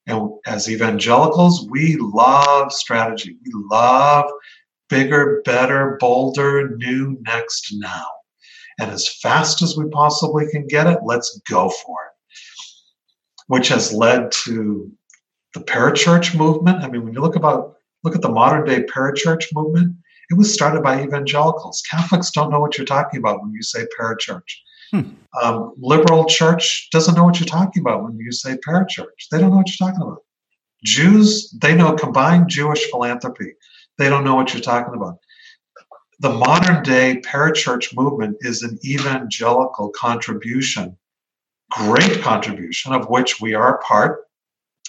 And 0.06 0.30
as 0.46 0.70
evangelicals, 0.70 1.68
we 1.68 1.96
love 2.00 2.72
strategy. 2.72 3.36
We 3.44 3.52
love 3.70 4.30
bigger, 4.88 5.42
better, 5.44 5.98
bolder, 6.00 6.76
new, 6.76 7.18
next, 7.22 7.74
now. 7.74 8.06
And 8.80 8.90
as 8.90 9.08
fast 9.20 9.62
as 9.62 9.76
we 9.76 9.88
possibly 9.90 10.46
can 10.50 10.66
get 10.66 10.86
it, 10.86 11.00
let's 11.04 11.38
go 11.48 11.68
for 11.68 11.96
it. 12.06 12.38
Which 13.46 13.68
has 13.68 13.92
led 13.92 14.32
to 14.32 14.90
the 15.54 15.60
parachurch 15.60 16.36
movement. 16.36 16.82
I 16.82 16.88
mean, 16.88 17.04
when 17.04 17.12
you 17.12 17.20
look 17.20 17.36
about 17.36 17.76
look 18.02 18.14
at 18.14 18.22
the 18.22 18.30
modern 18.30 18.64
day 18.64 18.82
parachurch 18.84 19.46
movement, 19.52 19.96
it 20.30 20.38
was 20.38 20.52
started 20.52 20.82
by 20.82 21.02
evangelicals. 21.02 21.82
Catholics 21.90 22.30
don't 22.30 22.50
know 22.50 22.60
what 22.60 22.78
you're 22.78 22.86
talking 22.86 23.18
about 23.18 23.42
when 23.42 23.52
you 23.52 23.62
say 23.62 23.86
parachurch. 23.98 24.50
Hmm. 24.90 25.10
Um, 25.42 25.74
liberal 25.78 26.24
church 26.24 26.88
doesn't 26.90 27.14
know 27.14 27.24
what 27.24 27.38
you're 27.38 27.46
talking 27.46 27.82
about 27.82 28.02
when 28.02 28.16
you 28.16 28.32
say 28.32 28.56
parachurch. 28.66 29.28
They 29.30 29.38
don't 29.38 29.50
know 29.50 29.58
what 29.58 29.68
you're 29.68 29.88
talking 29.88 30.02
about. 30.02 30.22
Jews, 30.84 31.50
they 31.60 31.74
know 31.74 31.92
combined 31.92 32.48
Jewish 32.48 32.90
philanthropy. 32.90 33.52
They 33.98 34.08
don't 34.08 34.24
know 34.24 34.34
what 34.34 34.54
you're 34.54 34.62
talking 34.62 34.94
about. 34.94 35.18
The 36.20 36.28
modern 36.28 36.82
day 36.82 37.22
parachurch 37.24 37.96
movement 37.96 38.36
is 38.40 38.62
an 38.62 38.78
evangelical 38.84 39.90
contribution, 39.96 40.98
great 41.70 42.20
contribution, 42.20 42.92
of 42.92 43.08
which 43.08 43.40
we 43.40 43.54
are 43.54 43.80
part. 43.88 44.24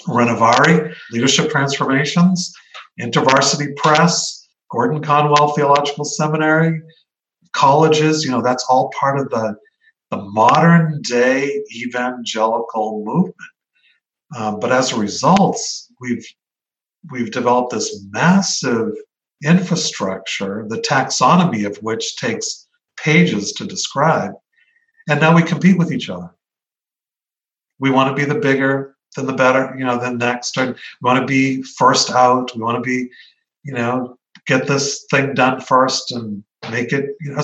Renovare, 0.07 0.93
Leadership 1.11 1.49
Transformations, 1.49 2.51
InterVarsity 2.99 3.77
Press, 3.77 4.45
Gordon 4.71 5.01
Conwell 5.01 5.53
Theological 5.53 6.03
Seminary, 6.03 6.81
colleges, 7.53 8.25
you 8.25 8.31
know, 8.31 8.41
that's 8.41 8.65
all 8.69 8.91
part 8.99 9.17
of 9.17 9.29
the, 9.29 9.55
the 10.09 10.17
modern 10.17 11.01
day 11.01 11.63
evangelical 11.73 13.05
movement. 13.05 13.35
Um, 14.35 14.59
but 14.59 14.73
as 14.73 14.91
a 14.91 14.99
result, 14.99 15.57
we've 16.01 16.25
we've 17.09 17.31
developed 17.31 17.71
this 17.71 18.05
massive 18.09 18.91
infrastructure, 19.43 20.65
the 20.67 20.77
taxonomy 20.77 21.65
of 21.65 21.77
which 21.77 22.17
takes 22.17 22.67
pages 22.97 23.51
to 23.53 23.65
describe, 23.65 24.33
and 25.09 25.19
now 25.19 25.35
we 25.35 25.41
compete 25.41 25.77
with 25.77 25.91
each 25.91 26.09
other. 26.09 26.29
We 27.79 27.89
want 27.89 28.15
to 28.15 28.21
be 28.21 28.31
the 28.31 28.39
bigger, 28.39 28.95
than 29.15 29.25
the 29.25 29.33
better, 29.33 29.75
you 29.77 29.85
know, 29.85 29.97
than 29.97 30.17
next. 30.17 30.57
Or 30.57 30.67
we 30.67 30.75
want 31.01 31.19
to 31.19 31.25
be 31.25 31.61
first 31.63 32.11
out. 32.11 32.55
We 32.55 32.61
want 32.61 32.83
to 32.83 32.87
be, 32.87 33.09
you 33.63 33.73
know, 33.73 34.17
get 34.47 34.67
this 34.67 35.05
thing 35.11 35.33
done 35.33 35.61
first 35.61 36.11
and 36.11 36.43
make 36.71 36.93
it, 36.93 37.15
you 37.21 37.33
know. 37.33 37.43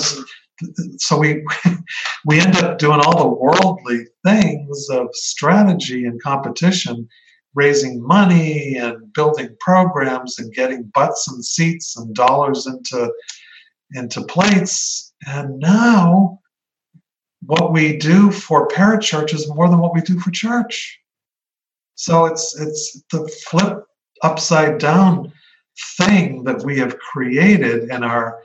So 0.98 1.20
we 1.20 1.46
we 2.25 2.39
end 2.39 2.56
up 2.58 2.80
doing 2.80 3.00
all 3.00 3.18
the 3.18 3.27
worldly 3.27 4.08
things 4.25 4.88
of 4.89 5.08
strategy 5.13 6.06
and 6.06 6.22
competition, 6.22 7.08
raising 7.57 8.05
money 8.05 8.77
and 8.77 9.11
building 9.13 9.49
programs 9.59 10.37
and 10.37 10.53
getting 10.53 10.83
butts 10.93 11.27
and 11.27 11.43
seats 11.43 11.97
and 11.97 12.13
dollars 12.13 12.67
into 12.67 13.11
into 13.95 14.21
plates. 14.21 15.13
And 15.25 15.57
now 15.59 16.39
what 17.41 17.73
we 17.73 17.97
do 17.97 18.31
for 18.31 18.67
parachurch 18.67 19.33
is 19.33 19.51
more 19.53 19.69
than 19.69 19.79
what 19.79 19.95
we 19.95 20.01
do 20.01 20.19
for 20.19 20.29
church. 20.29 20.99
So 21.95 22.25
it's 22.25 22.55
it's 22.59 23.03
the 23.11 23.27
flip 23.49 23.83
upside 24.21 24.77
down 24.77 25.33
thing 25.97 26.43
that 26.43 26.63
we 26.63 26.77
have 26.77 26.99
created 26.99 27.89
in 27.89 28.03
our 28.03 28.39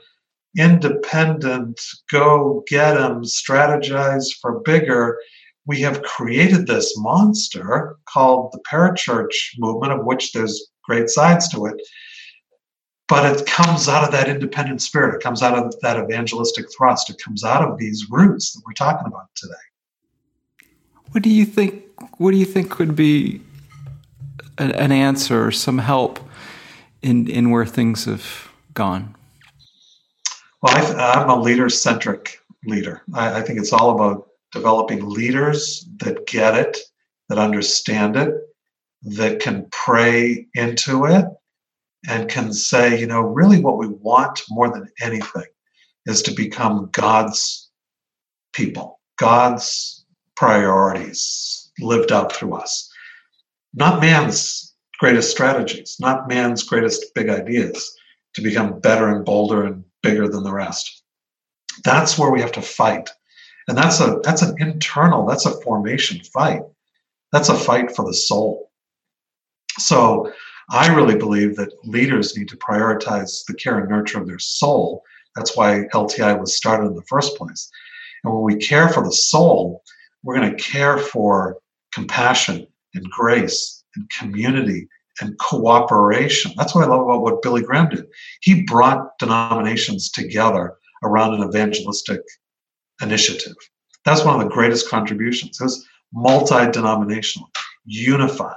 independent 0.57 1.79
go 2.11 2.63
get 2.67 2.93
them 2.93 3.23
strategize 3.23 4.27
for 4.41 4.61
bigger 4.61 5.19
we 5.65 5.79
have 5.81 6.03
created 6.03 6.67
this 6.67 6.97
monster 6.97 7.95
called 8.05 8.51
the 8.51 8.59
parachurch 8.69 9.33
movement 9.57 9.93
of 9.93 10.05
which 10.05 10.33
there's 10.33 10.71
great 10.83 11.09
sides 11.09 11.47
to 11.49 11.65
it 11.65 11.81
but 13.07 13.25
it 13.25 13.45
comes 13.45 13.87
out 13.89 14.03
of 14.03 14.11
that 14.11 14.29
independent 14.29 14.81
spirit 14.81 15.15
it 15.15 15.21
comes 15.21 15.41
out 15.41 15.57
of 15.57 15.73
that 15.81 15.97
evangelistic 15.97 16.65
thrust 16.75 17.09
it 17.09 17.21
comes 17.23 17.43
out 17.43 17.67
of 17.67 17.77
these 17.77 18.07
roots 18.09 18.53
that 18.53 18.61
we're 18.65 18.73
talking 18.73 19.07
about 19.07 19.27
today 19.35 19.53
what 21.11 21.23
do 21.23 21.29
you 21.29 21.45
think 21.45 21.83
what 22.17 22.31
do 22.31 22.37
you 22.37 22.45
think 22.45 22.69
could 22.69 22.95
be 22.95 23.41
an 24.57 24.91
answer 24.91 25.47
or 25.47 25.51
some 25.51 25.79
help 25.79 26.19
in 27.01 27.27
in 27.27 27.49
where 27.49 27.65
things 27.65 28.05
have 28.05 28.49
gone? 28.73 29.15
Well, 30.61 30.75
I, 30.97 31.21
am 31.21 31.29
a 31.29 31.39
leader 31.39 31.69
centric 31.69 32.39
leader. 32.65 33.01
I, 33.13 33.39
I 33.39 33.41
think 33.41 33.59
it's 33.59 33.73
all 33.73 33.91
about 33.91 34.27
developing 34.53 35.09
leaders 35.09 35.87
that 35.97 36.25
get 36.27 36.55
it, 36.55 36.77
that 37.29 37.37
understand 37.37 38.15
it, 38.15 38.33
that 39.01 39.39
can 39.39 39.67
pray 39.71 40.47
into 40.53 41.05
it, 41.05 41.25
and 42.07 42.29
can 42.29 42.53
say, 42.53 42.99
you 42.99 43.07
know, 43.07 43.21
really 43.21 43.59
what 43.59 43.77
we 43.77 43.87
want 43.87 44.41
more 44.49 44.69
than 44.69 44.87
anything 45.01 45.45
is 46.05 46.21
to 46.21 46.31
become 46.31 46.89
God's 46.91 47.69
people, 48.53 48.99
God's 49.17 50.05
priorities 50.35 51.71
lived 51.79 52.11
out 52.11 52.33
through 52.33 52.53
us 52.53 52.89
not 53.73 54.01
man's 54.01 54.73
greatest 54.99 55.31
strategies, 55.31 55.97
not 55.99 56.27
man's 56.27 56.63
greatest 56.63 57.13
big 57.15 57.29
ideas 57.29 57.95
to 58.35 58.41
become 58.41 58.79
better 58.79 59.07
and 59.09 59.25
bolder 59.25 59.65
and 59.65 59.83
bigger 60.01 60.27
than 60.27 60.43
the 60.43 60.53
rest. 60.53 61.03
That's 61.83 62.17
where 62.17 62.31
we 62.31 62.41
have 62.41 62.51
to 62.53 62.61
fight. 62.61 63.09
And 63.67 63.77
that's 63.77 63.99
a 63.99 64.19
that's 64.23 64.41
an 64.41 64.55
internal, 64.59 65.25
that's 65.25 65.45
a 65.45 65.61
formation 65.61 66.19
fight. 66.33 66.61
That's 67.31 67.49
a 67.49 67.55
fight 67.55 67.95
for 67.95 68.05
the 68.05 68.13
soul. 68.13 68.69
So 69.79 70.31
I 70.69 70.93
really 70.93 71.15
believe 71.15 71.55
that 71.55 71.73
leaders 71.83 72.37
need 72.37 72.47
to 72.49 72.57
prioritize 72.57 73.43
the 73.45 73.53
care 73.55 73.79
and 73.79 73.89
nurture 73.89 74.19
of 74.19 74.27
their 74.27 74.39
soul. 74.39 75.03
That's 75.35 75.57
why 75.57 75.85
LTI 75.93 76.39
was 76.39 76.55
started 76.55 76.87
in 76.87 76.95
the 76.95 77.03
first 77.03 77.35
place. 77.37 77.69
And 78.23 78.33
when 78.33 78.43
we 78.43 78.55
care 78.55 78.89
for 78.89 79.03
the 79.03 79.11
soul, 79.11 79.83
we're 80.23 80.37
going 80.37 80.55
to 80.55 80.63
care 80.63 80.97
for 80.97 81.57
compassion 81.93 82.67
and 82.93 83.03
grace 83.09 83.83
and 83.95 84.09
community 84.09 84.87
and 85.21 85.37
cooperation. 85.39 86.51
That's 86.57 86.73
what 86.73 86.85
I 86.85 86.87
love 86.87 87.01
about 87.01 87.21
what 87.21 87.41
Billy 87.41 87.61
Graham 87.61 87.89
did. 87.89 88.05
He 88.41 88.63
brought 88.63 89.17
denominations 89.19 90.09
together 90.09 90.75
around 91.03 91.33
an 91.33 91.47
evangelistic 91.47 92.21
initiative. 93.03 93.55
That's 94.05 94.25
one 94.25 94.39
of 94.39 94.47
the 94.47 94.53
greatest 94.53 94.89
contributions. 94.89 95.59
It 95.59 95.63
was 95.63 95.87
multi-denominational, 96.13 97.49
unified. 97.85 98.55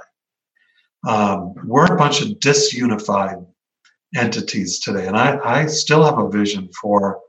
Um, 1.07 1.53
we're 1.65 1.93
a 1.93 1.97
bunch 1.97 2.21
of 2.21 2.29
disunified 2.39 3.45
entities 4.15 4.79
today, 4.79 5.07
and 5.07 5.17
I, 5.17 5.39
I 5.43 5.65
still 5.67 6.03
have 6.03 6.17
a 6.17 6.29
vision 6.29 6.69
for 6.81 7.19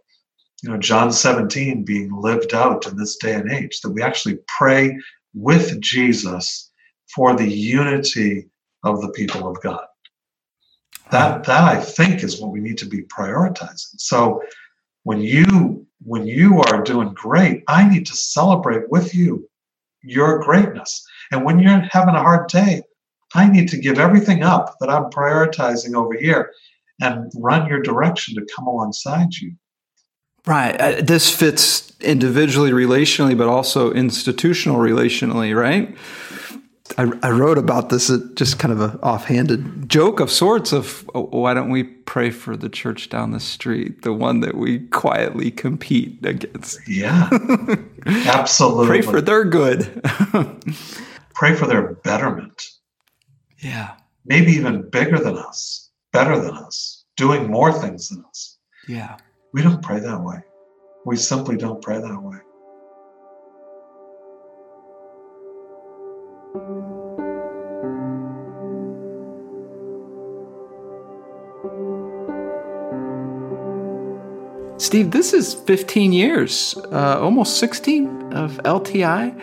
you 0.63 0.71
know 0.71 0.79
John 0.79 1.13
17 1.13 1.85
being 1.85 2.11
lived 2.13 2.55
out 2.55 2.87
in 2.87 2.97
this 2.97 3.17
day 3.17 3.35
and 3.35 3.51
age. 3.51 3.81
That 3.81 3.91
we 3.91 4.03
actually 4.03 4.39
pray 4.59 4.99
with 5.35 5.81
Jesus 5.81 6.73
for 7.15 7.37
the 7.37 7.49
unity 7.49 8.49
of 8.85 9.01
the 9.01 9.11
people 9.11 9.49
of 9.49 9.61
God. 9.63 9.85
That 11.11 11.45
that 11.45 11.65
I 11.65 11.81
think 11.81 12.25
is 12.25 12.41
what 12.41 12.51
we 12.51 12.61
need 12.61 12.79
to 12.79 12.87
be 12.87 13.03
prioritizing. 13.03 13.99
So 13.99 14.43
when 15.05 15.21
you 15.21 15.87
when 16.05 16.27
you 16.27 16.61
are 16.61 16.83
doing 16.83 17.13
great, 17.15 17.63
I 17.69 17.89
need 17.89 18.07
to 18.07 18.17
celebrate 18.17 18.91
with 18.91 19.15
you 19.15 19.49
your 20.03 20.41
greatness. 20.41 21.05
And 21.33 21.45
when 21.45 21.59
you're 21.59 21.81
having 21.91 22.15
a 22.15 22.21
hard 22.21 22.49
day, 22.49 22.83
I 23.35 23.49
need 23.49 23.69
to 23.71 23.79
give 23.79 23.99
everything 23.99 24.43
up 24.43 24.77
that 24.81 24.89
I'm 24.89 25.11
prioritizing 25.11 25.95
over 25.95 26.15
here 26.15 26.53
and 27.01 27.31
run 27.37 27.69
your 27.69 27.81
direction 27.81 28.35
to 28.37 28.47
come 28.57 28.67
alongside 28.67 29.35
you. 29.35 29.53
Right. 30.47 30.81
Uh, 30.81 31.03
this 31.03 31.35
fits 31.35 31.93
individually, 32.01 32.71
relationally, 32.71 33.37
but 33.37 33.49
also 33.49 33.93
institutional, 33.93 34.79
relationally, 34.79 35.55
right? 35.55 35.95
I, 36.97 37.13
I 37.23 37.31
wrote 37.31 37.59
about 37.59 37.91
this 37.91 38.11
just 38.35 38.59
kind 38.59 38.73
of 38.73 38.81
an 38.81 38.99
offhanded 39.03 39.89
joke 39.89 40.21
of 40.21 40.31
sorts 40.31 40.73
of 40.73 41.09
oh, 41.15 41.25
why 41.25 41.53
don't 41.55 41.71
we 41.71 41.85
pray 41.85 42.31
for 42.31 42.57
the 42.57 42.69
church 42.69 43.09
down 43.09 43.33
the 43.33 43.41
street, 43.41 44.03
the 44.03 44.13
one 44.13 44.41
that 44.41 44.57
we 44.57 44.81
quietly 44.89 45.51
compete 45.51 46.25
against? 46.25 46.81
Yeah, 46.89 47.29
absolutely. 48.07 48.87
pray 48.87 49.03
for 49.03 49.21
their 49.21 49.45
good. 49.45 50.03
pray 51.35 51.55
for 51.55 51.67
their 51.67 51.95
betterment. 51.95 52.63
Yeah. 53.59 53.97
Maybe 54.25 54.53
even 54.53 54.89
bigger 54.89 55.19
than 55.19 55.37
us, 55.37 55.91
better 56.13 56.39
than 56.39 56.57
us, 56.57 57.05
doing 57.17 57.51
more 57.51 57.73
things 57.73 58.09
than 58.09 58.25
us. 58.29 58.59
Yeah. 58.87 59.17
We 59.53 59.63
don't 59.63 59.83
pray 59.83 60.01
that 60.01 60.21
way. 60.23 60.39
We 61.05 61.17
simply 61.17 61.57
don't 61.57 61.83
pray 61.83 62.01
that 62.01 62.23
way. 62.23 62.39
Steve, 74.89 75.11
this 75.11 75.35
is 75.35 75.55
15 75.55 76.13
years, 76.13 76.75
uh, 76.93 77.21
almost 77.21 77.59
16 77.59 78.33
of 78.33 78.53
LTI. 78.65 79.39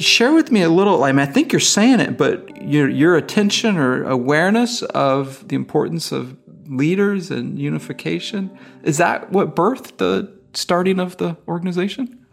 Share 0.00 0.32
with 0.32 0.50
me 0.50 0.62
a 0.62 0.68
little. 0.68 1.04
I 1.04 1.12
mean, 1.12 1.20
I 1.20 1.30
think 1.30 1.52
you're 1.52 1.60
saying 1.60 2.00
it, 2.00 2.16
but 2.16 2.62
your 2.62 2.88
your 2.88 3.16
attention 3.16 3.76
or 3.76 4.02
awareness 4.04 4.82
of 4.82 5.46
the 5.46 5.54
importance 5.54 6.10
of 6.10 6.36
leaders 6.66 7.30
and 7.30 7.58
unification 7.58 8.50
is 8.82 8.96
that 8.96 9.30
what 9.30 9.54
birthed 9.54 9.98
the 9.98 10.32
starting 10.54 10.98
of 10.98 11.18
the 11.18 11.36
organization? 11.46 12.26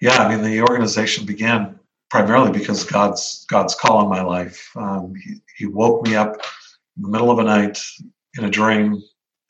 Yeah, 0.00 0.16
I 0.18 0.28
mean, 0.34 0.44
the 0.44 0.62
organization 0.62 1.26
began 1.26 1.77
primarily 2.10 2.52
because 2.52 2.84
God's 2.84 3.44
God's 3.48 3.74
call 3.74 4.02
in 4.02 4.08
my 4.08 4.22
life. 4.22 4.70
Um, 4.76 5.14
he, 5.14 5.40
he 5.56 5.66
woke 5.66 6.06
me 6.06 6.14
up 6.16 6.36
in 6.96 7.02
the 7.02 7.08
middle 7.08 7.30
of 7.30 7.38
a 7.38 7.44
night 7.44 7.78
in 8.36 8.44
a 8.44 8.50
dream 8.50 9.02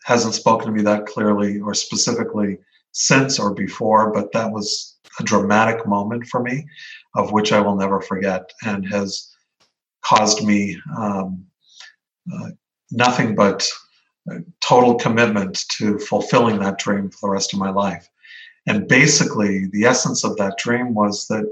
hasn't 0.08 0.34
spoken 0.34 0.66
to 0.66 0.72
me 0.72 0.82
that 0.82 1.04
clearly 1.04 1.60
or 1.60 1.74
specifically 1.74 2.58
since 2.92 3.38
or 3.38 3.52
before, 3.52 4.10
but 4.10 4.32
that 4.32 4.50
was 4.50 4.96
a 5.20 5.22
dramatic 5.22 5.86
moment 5.86 6.26
for 6.26 6.42
me, 6.42 6.66
of 7.14 7.30
which 7.30 7.52
I 7.52 7.60
will 7.60 7.76
never 7.76 8.00
forget, 8.00 8.50
and 8.64 8.88
has 8.88 9.30
caused 10.02 10.46
me 10.46 10.80
um, 10.96 11.44
uh, 12.32 12.50
nothing 12.90 13.34
but 13.34 13.68
total 14.62 14.94
commitment 14.94 15.66
to 15.72 15.98
fulfilling 15.98 16.58
that 16.60 16.78
dream 16.78 17.10
for 17.10 17.28
the 17.28 17.32
rest 17.32 17.52
of 17.52 17.58
my 17.58 17.70
life. 17.70 18.08
And 18.66 18.88
basically, 18.88 19.66
the 19.72 19.84
essence 19.84 20.24
of 20.24 20.36
that 20.36 20.56
dream 20.56 20.94
was 20.94 21.26
that 21.28 21.44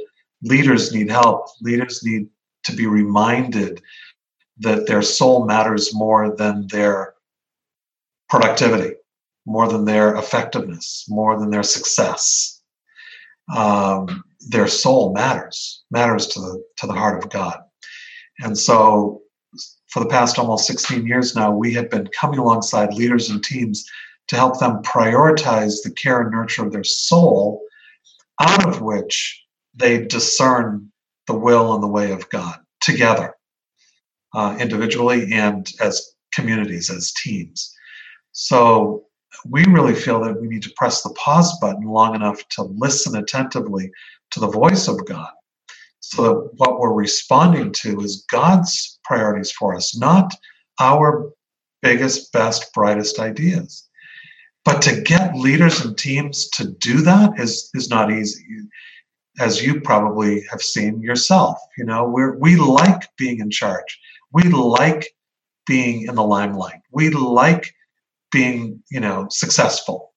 leaders 0.42 0.92
need 0.92 1.10
help. 1.10 1.46
Leaders 1.60 2.02
need 2.04 2.28
to 2.64 2.74
be 2.74 2.86
reminded 2.86 3.82
that 4.58 4.86
their 4.86 5.02
soul 5.02 5.44
matters 5.44 5.94
more 5.94 6.34
than 6.34 6.66
their 6.68 7.14
productivity, 8.28 8.94
more 9.44 9.68
than 9.68 9.84
their 9.84 10.16
effectiveness, 10.16 11.04
more 11.08 11.38
than 11.38 11.50
their 11.50 11.62
success. 11.62 12.62
Um, 13.54 14.24
their 14.48 14.66
soul 14.66 15.12
matters, 15.12 15.84
matters 15.90 16.26
to 16.28 16.40
the 16.40 16.64
to 16.78 16.86
the 16.86 16.92
heart 16.92 17.22
of 17.22 17.30
God. 17.30 17.60
And 18.40 18.58
so 18.58 19.22
for 19.88 20.00
the 20.00 20.08
past 20.08 20.38
almost 20.38 20.66
16 20.66 21.06
years 21.06 21.34
now, 21.34 21.50
we 21.50 21.72
have 21.74 21.90
been 21.90 22.08
coming 22.08 22.38
alongside 22.38 22.92
leaders 22.92 23.30
and 23.30 23.42
teams 23.42 23.84
to 24.28 24.36
help 24.36 24.58
them 24.58 24.82
prioritize 24.82 25.82
the 25.82 25.90
care 25.90 26.20
and 26.20 26.32
nurture 26.32 26.66
of 26.66 26.72
their 26.72 26.84
soul, 26.84 27.62
out 28.40 28.68
of 28.68 28.82
which 28.82 29.45
they 29.76 30.04
discern 30.04 30.90
the 31.26 31.34
will 31.34 31.74
and 31.74 31.82
the 31.82 31.88
way 31.88 32.12
of 32.12 32.28
God 32.30 32.58
together, 32.80 33.34
uh, 34.34 34.56
individually 34.58 35.32
and 35.32 35.70
as 35.80 36.14
communities, 36.32 36.90
as 36.90 37.12
teams. 37.12 37.74
So 38.32 39.04
we 39.48 39.64
really 39.64 39.94
feel 39.94 40.20
that 40.24 40.40
we 40.40 40.48
need 40.48 40.62
to 40.62 40.72
press 40.76 41.02
the 41.02 41.10
pause 41.10 41.58
button 41.60 41.86
long 41.86 42.14
enough 42.14 42.46
to 42.50 42.62
listen 42.62 43.16
attentively 43.16 43.90
to 44.32 44.40
the 44.40 44.48
voice 44.48 44.88
of 44.88 45.04
God. 45.06 45.30
So 46.00 46.22
that 46.22 46.50
what 46.56 46.78
we're 46.78 46.92
responding 46.92 47.72
to 47.72 48.00
is 48.00 48.24
God's 48.30 48.98
priorities 49.04 49.50
for 49.50 49.74
us, 49.74 49.96
not 49.96 50.34
our 50.78 51.32
biggest, 51.82 52.32
best, 52.32 52.72
brightest 52.72 53.18
ideas. 53.18 53.88
But 54.64 54.82
to 54.82 55.00
get 55.00 55.36
leaders 55.36 55.84
and 55.84 55.96
teams 55.96 56.48
to 56.50 56.68
do 56.72 57.00
that 57.02 57.38
is, 57.38 57.70
is 57.74 57.88
not 57.88 58.12
easy. 58.12 58.44
As 59.38 59.62
you 59.62 59.80
probably 59.80 60.44
have 60.50 60.62
seen 60.62 61.00
yourself, 61.02 61.58
you 61.76 61.84
know, 61.84 62.08
we're, 62.08 62.36
we 62.38 62.56
like 62.56 63.08
being 63.18 63.40
in 63.40 63.50
charge. 63.50 64.00
We 64.32 64.44
like 64.44 65.14
being 65.66 66.06
in 66.06 66.14
the 66.14 66.22
limelight. 66.22 66.80
We 66.90 67.10
like 67.10 67.74
being 68.32 68.82
you 68.90 69.00
know 69.00 69.26
successful 69.30 70.12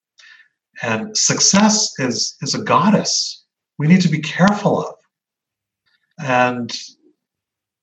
and 0.82 1.16
success 1.18 1.94
is 2.00 2.36
is 2.42 2.56
a 2.56 2.64
goddess 2.64 3.46
we 3.78 3.88
need 3.88 4.02
to 4.02 4.10
be 4.10 4.20
careful 4.20 4.82
of 4.82 4.96
and 6.20 6.78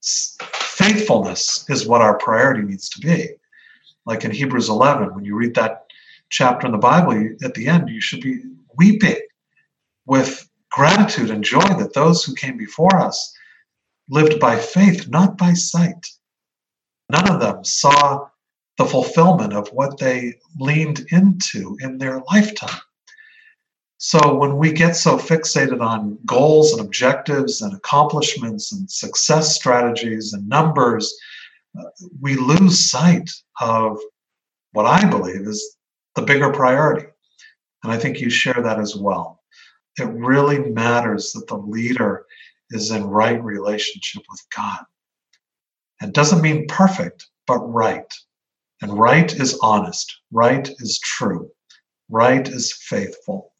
faithfulness 0.02 1.64
is 1.70 1.86
what 1.86 2.02
our 2.02 2.18
priority 2.18 2.62
needs 2.62 2.88
to 2.88 3.00
be 3.00 3.28
like 4.04 4.24
in 4.24 4.30
hebrews 4.30 4.68
11 4.68 5.14
when 5.14 5.24
you 5.24 5.34
read 5.34 5.54
that 5.54 5.84
chapter 6.28 6.66
in 6.66 6.72
the 6.72 6.78
bible 6.78 7.14
you, 7.14 7.36
at 7.42 7.54
the 7.54 7.66
end 7.66 7.88
you 7.88 8.00
should 8.00 8.20
be 8.20 8.42
weeping 8.76 9.20
with 10.06 10.48
gratitude 10.76 11.30
and 11.30 11.42
joy 11.42 11.68
that 11.80 11.94
those 11.94 12.22
who 12.22 12.34
came 12.34 12.56
before 12.56 12.96
us 12.96 13.34
lived 14.08 14.38
by 14.38 14.56
faith 14.56 15.08
not 15.08 15.36
by 15.36 15.52
sight 15.52 16.06
none 17.10 17.28
of 17.32 17.40
them 17.40 17.64
saw 17.64 18.28
the 18.78 18.84
fulfillment 18.84 19.52
of 19.52 19.68
what 19.68 19.98
they 19.98 20.34
leaned 20.58 21.06
into 21.10 21.76
in 21.80 21.98
their 21.98 22.20
lifetime. 22.30 22.80
So 23.98 24.34
when 24.34 24.58
we 24.58 24.72
get 24.72 24.94
so 24.94 25.16
fixated 25.16 25.80
on 25.80 26.18
goals 26.26 26.72
and 26.72 26.82
objectives 26.82 27.62
and 27.62 27.74
accomplishments 27.74 28.72
and 28.72 28.90
success 28.90 29.54
strategies 29.54 30.34
and 30.34 30.46
numbers, 30.46 31.16
uh, 31.78 31.84
we 32.20 32.36
lose 32.36 32.90
sight 32.90 33.30
of 33.60 33.98
what 34.72 34.84
I 34.84 35.08
believe 35.08 35.46
is 35.46 35.76
the 36.14 36.22
bigger 36.22 36.52
priority. 36.52 37.06
And 37.82 37.92
I 37.92 37.96
think 37.96 38.20
you 38.20 38.28
share 38.28 38.60
that 38.62 38.78
as 38.78 38.94
well. 38.94 39.35
It 39.98 40.04
really 40.04 40.58
matters 40.58 41.32
that 41.32 41.46
the 41.46 41.56
leader 41.56 42.26
is 42.70 42.90
in 42.90 43.04
right 43.04 43.42
relationship 43.42 44.22
with 44.28 44.42
God. 44.54 44.84
It 46.02 46.12
doesn't 46.12 46.42
mean 46.42 46.66
perfect, 46.68 47.26
but 47.46 47.60
right. 47.60 48.12
And 48.82 48.98
right 48.98 49.32
is 49.32 49.58
honest, 49.62 50.20
right 50.30 50.68
is 50.78 50.98
true, 50.98 51.50
right 52.10 52.46
is 52.46 52.72
faithful, 52.72 53.54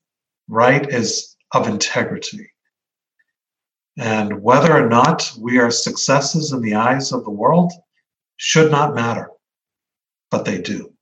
right 0.48 0.86
is 0.88 1.36
of 1.52 1.68
integrity. 1.68 2.50
And 3.98 4.42
whether 4.42 4.76
or 4.76 4.88
not 4.88 5.32
we 5.40 5.58
are 5.58 5.70
successes 5.70 6.52
in 6.52 6.60
the 6.60 6.74
eyes 6.74 7.12
of 7.12 7.24
the 7.24 7.30
world 7.30 7.72
should 8.36 8.70
not 8.70 8.94
matter, 8.94 9.30
but 10.30 10.44
they 10.44 10.60
do. 10.60 10.92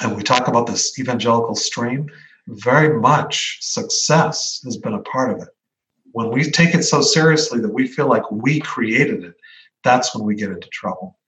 And 0.00 0.16
we 0.16 0.22
talk 0.22 0.48
about 0.48 0.66
this 0.66 0.98
evangelical 0.98 1.54
stream, 1.54 2.08
very 2.48 2.98
much 3.00 3.58
success 3.60 4.60
has 4.64 4.76
been 4.76 4.94
a 4.94 5.00
part 5.00 5.30
of 5.30 5.42
it. 5.42 5.48
When 6.12 6.30
we 6.30 6.50
take 6.50 6.74
it 6.74 6.84
so 6.84 7.02
seriously 7.02 7.60
that 7.60 7.72
we 7.72 7.86
feel 7.86 8.08
like 8.08 8.30
we 8.30 8.60
created 8.60 9.24
it, 9.24 9.34
that's 9.84 10.14
when 10.14 10.24
we 10.24 10.34
get 10.34 10.50
into 10.50 10.68
trouble. 10.68 11.18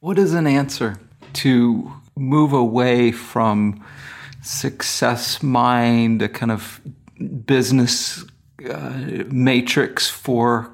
What 0.00 0.18
is 0.18 0.34
an 0.34 0.46
answer 0.46 0.96
to 1.34 1.92
move 2.16 2.52
away 2.52 3.12
from 3.12 3.84
success 4.42 5.42
mind, 5.42 6.22
a 6.22 6.28
kind 6.28 6.50
of 6.52 6.80
business 7.46 8.24
uh, 8.68 9.24
matrix 9.28 10.08
for 10.08 10.70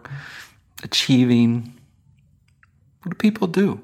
achieving. 0.82 1.74
What 3.02 3.10
do 3.10 3.16
people 3.16 3.46
do? 3.46 3.80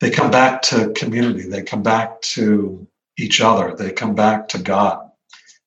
They 0.00 0.10
come 0.10 0.30
back 0.30 0.62
to 0.62 0.92
community. 0.94 1.48
They 1.48 1.62
come 1.62 1.82
back 1.82 2.20
to 2.22 2.86
each 3.18 3.40
other. 3.40 3.74
They 3.76 3.92
come 3.92 4.14
back 4.14 4.48
to 4.48 4.58
God. 4.58 5.10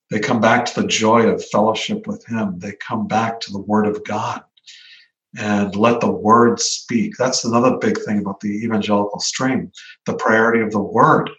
They 0.09 0.19
come 0.19 0.41
back 0.41 0.65
to 0.65 0.81
the 0.81 0.87
joy 0.87 1.27
of 1.27 1.45
fellowship 1.45 2.07
with 2.07 2.25
Him. 2.25 2.59
They 2.59 2.73
come 2.73 3.07
back 3.07 3.39
to 3.41 3.51
the 3.51 3.61
Word 3.61 3.85
of 3.87 4.03
God 4.03 4.43
and 5.37 5.75
let 5.75 6.01
the 6.01 6.11
word 6.11 6.59
speak. 6.59 7.15
That's 7.17 7.45
another 7.45 7.77
big 7.77 7.97
thing 8.01 8.19
about 8.19 8.39
the 8.39 8.63
evangelical 8.63 9.19
stream 9.19 9.71
the 10.05 10.15
priority 10.15 10.61
of 10.61 10.71
the 10.71 10.81
word. 10.81 11.29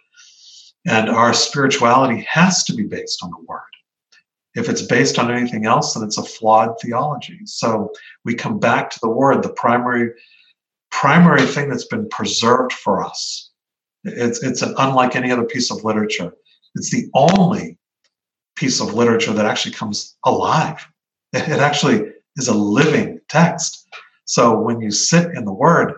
And 0.85 1.09
our 1.09 1.33
spirituality 1.33 2.25
has 2.29 2.63
to 2.65 2.73
be 2.73 2.83
based 2.83 3.23
on 3.23 3.29
the 3.29 3.45
word. 3.47 3.61
If 4.55 4.69
it's 4.69 4.81
based 4.81 5.17
on 5.17 5.31
anything 5.31 5.65
else, 5.65 5.93
then 5.93 6.03
it's 6.03 6.17
a 6.17 6.23
flawed 6.23 6.79
theology. 6.81 7.39
So 7.45 7.91
we 8.25 8.35
come 8.35 8.59
back 8.59 8.89
to 8.91 8.99
the 9.01 9.09
word, 9.09 9.43
the 9.43 9.53
primary 9.53 10.11
primary 10.91 11.45
thing 11.45 11.69
that's 11.69 11.87
been 11.87 12.07
preserved 12.09 12.71
for 12.71 13.03
us. 13.03 13.42
It's 14.03 14.43
it's 14.43 14.61
an, 14.61 14.73
unlike 14.77 15.15
any 15.15 15.31
other 15.31 15.45
piece 15.45 15.71
of 15.71 15.83
literature. 15.83 16.33
It's 16.75 16.91
the 16.91 17.09
only 17.13 17.77
piece 18.55 18.81
of 18.81 18.93
literature 18.93 19.33
that 19.33 19.45
actually 19.45 19.73
comes 19.73 20.15
alive. 20.25 20.85
It 21.33 21.59
actually 21.59 22.11
is 22.35 22.47
a 22.47 22.53
living 22.53 23.19
text. 23.29 23.87
So 24.25 24.59
when 24.59 24.81
you 24.81 24.91
sit 24.91 25.35
in 25.35 25.45
the 25.45 25.53
Word 25.53 25.93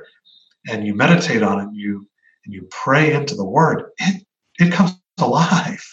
and 0.70 0.86
you 0.86 0.94
meditate 0.96 1.44
on 1.44 1.60
it, 1.62 1.70
you 1.74 2.08
and 2.46 2.54
you 2.54 2.68
pray 2.72 3.14
into 3.14 3.36
the 3.36 3.46
Word, 3.46 3.92
it 4.00 4.26
it 4.60 4.72
comes 4.72 4.92
alive, 5.20 5.84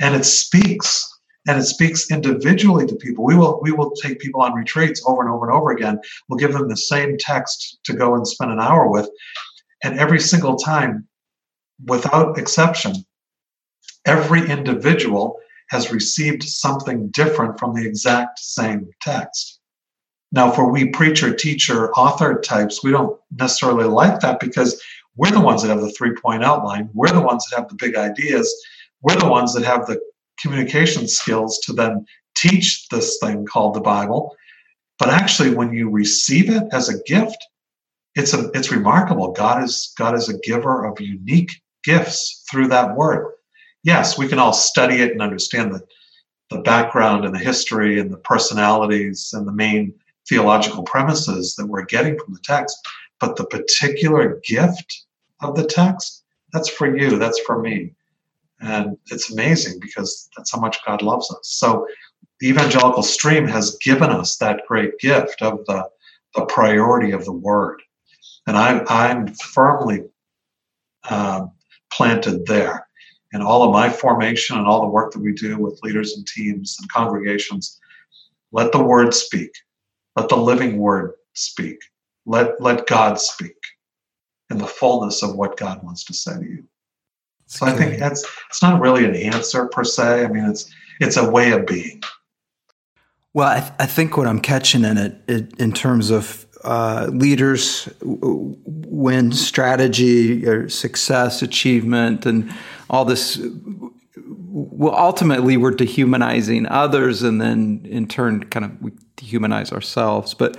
and 0.00 0.14
it 0.14 0.24
speaks 0.24 1.10
and 1.46 1.58
it 1.58 1.64
speaks 1.64 2.10
individually 2.10 2.86
to 2.86 2.96
people. 2.96 3.24
We 3.24 3.36
will 3.36 3.60
we 3.62 3.72
will 3.72 3.92
take 3.92 4.18
people 4.18 4.42
on 4.42 4.54
retreats 4.54 5.02
over 5.06 5.22
and 5.22 5.30
over 5.30 5.46
and 5.48 5.54
over 5.54 5.70
again. 5.70 5.98
We'll 6.28 6.38
give 6.38 6.52
them 6.52 6.68
the 6.68 6.76
same 6.76 7.16
text 7.18 7.78
to 7.84 7.92
go 7.94 8.14
and 8.14 8.26
spend 8.26 8.50
an 8.50 8.60
hour 8.60 8.90
with, 8.90 9.08
and 9.82 9.98
every 9.98 10.20
single 10.20 10.56
time, 10.56 11.06
without 11.86 12.38
exception, 12.38 12.94
every 14.06 14.48
individual 14.48 15.38
has 15.70 15.92
received 15.92 16.42
something 16.42 17.08
different 17.08 17.58
from 17.58 17.74
the 17.74 17.86
exact 17.86 18.38
same 18.38 18.88
text. 19.00 19.60
Now, 20.32 20.50
for 20.50 20.70
we 20.70 20.86
preacher, 20.86 21.34
teacher, 21.34 21.92
author 21.92 22.40
types, 22.40 22.82
we 22.82 22.90
don't 22.90 23.18
necessarily 23.38 23.84
like 23.84 24.20
that 24.20 24.40
because 24.40 24.82
we're 25.16 25.30
the 25.30 25.40
ones 25.40 25.62
that 25.62 25.68
have 25.68 25.80
the 25.80 25.92
three 25.92 26.14
point 26.14 26.44
outline. 26.44 26.90
We're 26.92 27.12
the 27.12 27.20
ones 27.20 27.46
that 27.46 27.56
have 27.56 27.68
the 27.68 27.76
big 27.76 27.96
ideas. 27.96 28.52
We're 29.02 29.16
the 29.16 29.28
ones 29.28 29.54
that 29.54 29.64
have 29.64 29.86
the 29.86 30.00
communication 30.40 31.06
skills 31.06 31.60
to 31.60 31.72
then 31.72 32.04
teach 32.36 32.88
this 32.88 33.18
thing 33.22 33.46
called 33.46 33.74
the 33.74 33.80
Bible. 33.80 34.34
But 34.98 35.10
actually, 35.10 35.54
when 35.54 35.72
you 35.72 35.88
receive 35.88 36.50
it 36.50 36.64
as 36.72 36.88
a 36.88 37.02
gift, 37.04 37.36
it's 38.14 38.32
a 38.32 38.50
it's 38.54 38.72
remarkable. 38.72 39.32
God 39.32 39.62
is 39.62 39.92
God 39.98 40.14
is 40.14 40.28
a 40.28 40.38
giver 40.38 40.84
of 40.84 41.00
unique 41.00 41.50
gifts 41.84 42.44
through 42.50 42.68
that 42.68 42.96
word. 42.96 43.32
Yes, 43.82 44.18
we 44.18 44.28
can 44.28 44.38
all 44.38 44.52
study 44.52 44.96
it 45.02 45.12
and 45.12 45.22
understand 45.22 45.74
the, 45.74 45.80
the 46.50 46.62
background 46.62 47.24
and 47.24 47.34
the 47.34 47.38
history 47.38 48.00
and 48.00 48.10
the 48.10 48.18
personalities 48.18 49.30
and 49.34 49.46
the 49.46 49.52
main 49.52 49.94
theological 50.28 50.82
premises 50.82 51.54
that 51.56 51.66
we're 51.66 51.84
getting 51.84 52.18
from 52.18 52.34
the 52.34 52.40
text. 52.40 52.76
But 53.20 53.36
the 53.36 53.46
particular 53.46 54.40
gift 54.46 55.04
of 55.40 55.54
the 55.54 55.66
text, 55.66 56.24
that's 56.52 56.68
for 56.68 56.96
you, 56.96 57.18
that's 57.18 57.40
for 57.40 57.60
me. 57.60 57.92
And 58.60 58.96
it's 59.10 59.30
amazing 59.30 59.78
because 59.80 60.30
that's 60.36 60.52
how 60.52 60.60
much 60.60 60.78
God 60.86 61.02
loves 61.02 61.30
us. 61.30 61.40
So 61.42 61.86
the 62.40 62.48
evangelical 62.48 63.02
stream 63.02 63.46
has 63.46 63.76
given 63.82 64.10
us 64.10 64.36
that 64.36 64.62
great 64.66 64.98
gift 64.98 65.42
of 65.42 65.64
the, 65.66 65.88
the 66.34 66.46
priority 66.46 67.12
of 67.12 67.24
the 67.24 67.32
word. 67.32 67.82
And 68.46 68.56
I, 68.56 68.84
I'm 68.88 69.28
firmly 69.34 70.04
uh, 71.08 71.46
planted 71.96 72.46
there. 72.46 72.86
And 73.32 73.42
all 73.42 73.62
of 73.62 73.72
my 73.72 73.90
formation 73.90 74.56
and 74.56 74.66
all 74.66 74.80
the 74.80 74.86
work 74.86 75.12
that 75.12 75.20
we 75.20 75.32
do 75.32 75.58
with 75.58 75.80
leaders 75.82 76.16
and 76.16 76.26
teams 76.26 76.76
and 76.80 76.90
congregations, 76.90 77.80
let 78.52 78.72
the 78.72 78.82
word 78.82 79.12
speak. 79.12 79.50
Let 80.16 80.28
the 80.28 80.36
living 80.36 80.78
word 80.78 81.12
speak. 81.32 81.78
Let, 82.26 82.60
let 82.60 82.86
God 82.86 83.20
speak 83.20 83.56
in 84.50 84.58
the 84.58 84.66
fullness 84.66 85.22
of 85.22 85.34
what 85.34 85.56
God 85.56 85.82
wants 85.82 86.04
to 86.04 86.14
say 86.14 86.34
to 86.34 86.44
you. 86.44 86.64
So 87.46 87.66
I 87.66 87.72
think 87.72 87.98
that's 87.98 88.24
it's 88.48 88.62
not 88.62 88.80
really 88.80 89.04
an 89.04 89.14
answer 89.14 89.66
per 89.66 89.84
se. 89.84 90.24
I 90.24 90.28
mean, 90.28 90.44
it's 90.44 90.72
it's 91.00 91.16
a 91.16 91.30
way 91.30 91.52
of 91.52 91.66
being. 91.66 92.02
Well, 93.34 93.48
I, 93.48 93.60
th- 93.60 93.72
I 93.78 93.86
think 93.86 94.16
what 94.16 94.26
I'm 94.26 94.40
catching 94.40 94.84
in 94.84 94.96
it, 94.96 95.20
it 95.28 95.60
in 95.60 95.72
terms 95.72 96.10
of 96.10 96.46
uh, 96.64 97.08
leaders 97.12 97.88
when 98.02 99.32
strategy 99.32 100.46
or 100.46 100.68
success, 100.68 101.42
achievement, 101.42 102.26
and 102.26 102.52
all 102.88 103.04
this. 103.04 103.40
Well, 104.16 104.94
ultimately, 104.94 105.56
we're 105.56 105.72
dehumanizing 105.72 106.66
others, 106.66 107.22
and 107.22 107.40
then 107.40 107.84
in 107.84 108.06
turn, 108.08 108.44
kind 108.44 108.64
of 108.64 108.82
we 108.82 108.92
dehumanize 109.16 109.72
ourselves. 109.72 110.34
But 110.34 110.56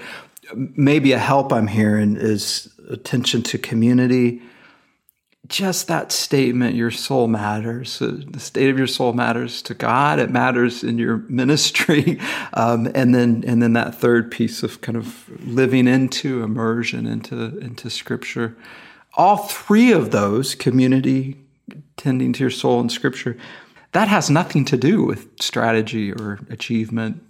maybe 0.54 1.12
a 1.14 1.20
help 1.20 1.52
I'm 1.52 1.68
hearing 1.68 2.18
is 2.18 2.74
attention 2.90 3.42
to 3.44 3.58
community, 3.58 4.42
just 5.48 5.88
that 5.88 6.12
statement 6.12 6.76
your 6.76 6.92
soul 6.92 7.28
matters 7.28 8.02
uh, 8.02 8.20
the 8.28 8.40
state 8.40 8.70
of 8.70 8.78
your 8.78 8.88
soul 8.88 9.14
matters 9.14 9.62
to 9.62 9.74
god 9.74 10.18
it 10.18 10.30
matters 10.30 10.84
in 10.84 10.98
your 10.98 11.18
ministry 11.30 12.20
um, 12.54 12.90
and 12.96 13.14
then 13.14 13.44
and 13.46 13.62
then 13.62 13.74
that 13.74 13.96
third 13.96 14.32
piece 14.32 14.64
of 14.64 14.82
kind 14.82 14.98
of 14.98 15.30
living 15.46 15.88
into 15.88 16.44
immersion 16.44 17.06
into 17.06 17.58
into 17.60 17.90
scripture. 17.90 18.56
All 19.18 19.38
three 19.38 19.92
of 19.92 20.12
those 20.12 20.56
community 20.56 21.38
tending 21.98 22.34
to 22.34 22.44
your 22.44 22.50
soul 22.50 22.80
and 22.80 22.92
scripture 22.92 23.38
that 23.94 24.08
has 24.10 24.30
nothing 24.30 24.66
to 24.66 24.78
do 24.78 25.04
with 25.04 25.30
strategy 25.42 26.12
or 26.12 26.40
achievement 26.50 27.22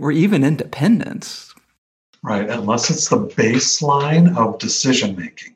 or 0.00 0.10
even 0.10 0.44
independence. 0.44 1.54
Right 2.22 2.48
unless 2.50 2.90
it's 2.90 3.08
the 3.08 3.26
baseline 3.26 4.36
of 4.36 4.58
decision 4.58 5.16
making 5.16 5.54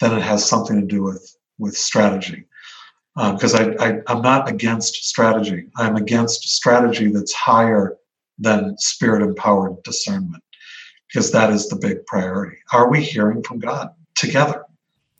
then 0.00 0.16
it 0.16 0.22
has 0.22 0.44
something 0.44 0.80
to 0.80 0.86
do 0.86 1.02
with 1.02 1.35
with 1.58 1.76
strategy 1.76 2.46
because 3.16 3.54
um, 3.54 3.76
I, 3.80 3.86
I, 3.86 3.98
I'm 4.08 4.20
not 4.20 4.48
against 4.48 4.94
strategy. 4.94 5.68
I'm 5.76 5.96
against 5.96 6.42
strategy 6.42 7.10
that's 7.10 7.32
higher 7.32 7.96
than 8.38 8.76
spirit 8.78 9.22
empowered 9.22 9.82
discernment 9.82 10.42
because 11.08 11.32
that 11.32 11.50
is 11.50 11.68
the 11.68 11.76
big 11.76 12.04
priority. 12.04 12.58
Are 12.72 12.90
we 12.90 13.02
hearing 13.02 13.42
from 13.42 13.58
God 13.58 13.88
together? 14.14 14.64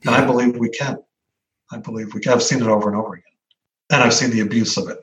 And 0.04 0.14
I 0.14 0.26
believe 0.26 0.56
we 0.56 0.68
can. 0.68 0.98
I 1.72 1.78
believe 1.78 2.12
we 2.12 2.20
can. 2.20 2.32
I've 2.32 2.42
seen 2.42 2.60
it 2.60 2.68
over 2.68 2.88
and 2.88 2.98
over 2.98 3.14
again. 3.14 3.24
And 3.90 4.02
I've 4.02 4.14
seen 4.14 4.30
the 4.30 4.40
abuse 4.40 4.76
of 4.76 4.88
it. 4.88 4.98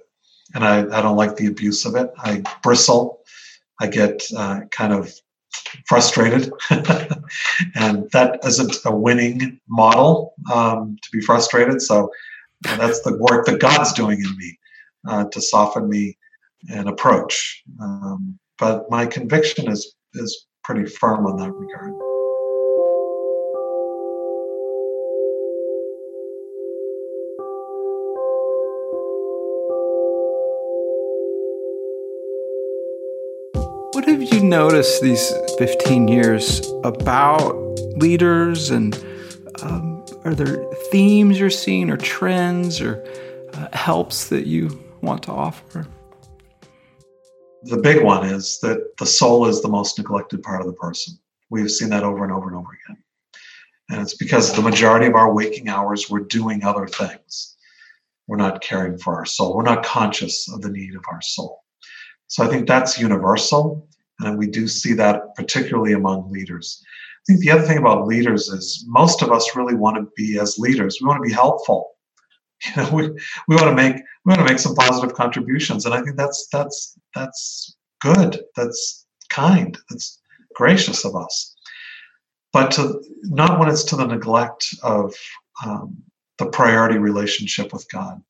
And 0.53 0.63
I, 0.63 0.81
I 0.81 1.01
don't 1.01 1.17
like 1.17 1.35
the 1.35 1.47
abuse 1.47 1.85
of 1.85 1.95
it. 1.95 2.11
I 2.17 2.43
bristle. 2.61 3.21
I 3.81 3.87
get 3.87 4.23
uh, 4.37 4.61
kind 4.69 4.93
of 4.93 5.11
frustrated. 5.87 6.51
and 7.75 8.09
that 8.11 8.39
isn't 8.43 8.75
a 8.85 8.95
winning 8.95 9.59
model 9.67 10.33
um, 10.53 10.97
to 11.01 11.09
be 11.11 11.21
frustrated. 11.21 11.81
So 11.81 12.11
that's 12.61 13.01
the 13.01 13.17
work 13.17 13.45
that 13.45 13.59
God's 13.59 13.93
doing 13.93 14.19
in 14.19 14.37
me 14.37 14.59
uh, 15.07 15.25
to 15.25 15.41
soften 15.41 15.89
me 15.89 16.17
and 16.71 16.87
approach. 16.87 17.63
Um, 17.81 18.39
but 18.57 18.89
my 18.89 19.05
conviction 19.05 19.69
is 19.69 19.95
is 20.13 20.45
pretty 20.63 20.85
firm 20.85 21.25
on 21.25 21.37
that 21.37 21.51
regard. 21.51 22.12
Noticed 34.53 35.01
these 35.01 35.33
15 35.57 36.07
years 36.07 36.61
about 36.83 37.55
leaders 37.97 38.69
and 38.69 38.93
um, 39.63 40.05
are 40.25 40.35
there 40.35 40.63
themes 40.91 41.39
you're 41.39 41.49
seeing 41.49 41.89
or 41.89 41.97
trends 41.97 42.79
or 42.79 43.03
uh, 43.55 43.67
helps 43.75 44.29
that 44.29 44.45
you 44.45 44.79
want 45.01 45.23
to 45.23 45.31
offer? 45.31 45.87
The 47.63 47.77
big 47.77 48.03
one 48.03 48.27
is 48.27 48.59
that 48.59 48.95
the 48.99 49.07
soul 49.07 49.47
is 49.47 49.63
the 49.63 49.69
most 49.69 49.97
neglected 49.97 50.43
part 50.43 50.61
of 50.61 50.67
the 50.67 50.73
person. 50.73 51.17
We've 51.49 51.71
seen 51.71 51.89
that 51.89 52.03
over 52.03 52.23
and 52.23 52.31
over 52.31 52.47
and 52.47 52.55
over 52.55 52.77
again. 52.85 53.03
And 53.89 54.01
it's 54.03 54.15
because 54.15 54.53
the 54.53 54.61
majority 54.61 55.07
of 55.07 55.15
our 55.15 55.33
waking 55.33 55.67
hours 55.67 56.11
we're 56.11 56.19
doing 56.19 56.63
other 56.63 56.85
things. 56.85 57.55
We're 58.27 58.37
not 58.37 58.61
caring 58.61 58.99
for 58.99 59.15
our 59.15 59.25
soul. 59.25 59.55
We're 59.55 59.63
not 59.63 59.83
conscious 59.83 60.47
of 60.47 60.61
the 60.61 60.69
need 60.69 60.93
of 60.93 61.03
our 61.11 61.23
soul. 61.23 61.63
So 62.27 62.43
I 62.43 62.47
think 62.49 62.67
that's 62.67 62.99
universal. 62.99 63.87
And 64.25 64.37
we 64.37 64.47
do 64.47 64.67
see 64.67 64.93
that 64.93 65.35
particularly 65.35 65.93
among 65.93 66.31
leaders. 66.31 66.83
I 66.83 67.23
think 67.25 67.39
the 67.39 67.51
other 67.51 67.63
thing 67.63 67.77
about 67.77 68.07
leaders 68.07 68.49
is 68.49 68.83
most 68.87 69.21
of 69.21 69.31
us 69.31 69.55
really 69.55 69.75
want 69.75 69.97
to 69.97 70.11
be 70.15 70.39
as 70.39 70.59
leaders. 70.59 70.97
We 70.99 71.07
want 71.07 71.23
to 71.23 71.27
be 71.27 71.33
helpful. 71.33 71.89
You 72.65 72.81
know, 72.81 72.91
we, 72.93 73.09
we 73.49 73.55
want 73.57 73.67
to 73.67 73.75
make 73.75 73.97
we 73.97 74.29
want 74.29 74.39
to 74.39 74.45
make 74.45 74.57
some 74.57 74.73
positive 74.73 75.13
contributions. 75.13 75.85
And 75.85 75.93
I 75.93 76.01
think 76.01 76.15
that's 76.15 76.47
that's 76.49 76.97
that's 77.13 77.75
good. 77.99 78.41
That's 78.55 79.05
kind. 79.29 79.77
That's 79.89 80.21
gracious 80.55 81.03
of 81.03 81.13
us. 81.13 81.53
But 82.53 82.71
to 82.71 83.03
not 83.23 83.59
when 83.59 83.67
it's 83.67 83.83
to 83.85 83.97
the 83.97 84.07
neglect 84.07 84.73
of 84.81 85.13
um, 85.65 85.97
the 86.37 86.45
priority 86.45 86.97
relationship 86.97 87.73
with 87.73 87.85
God. 87.91 88.21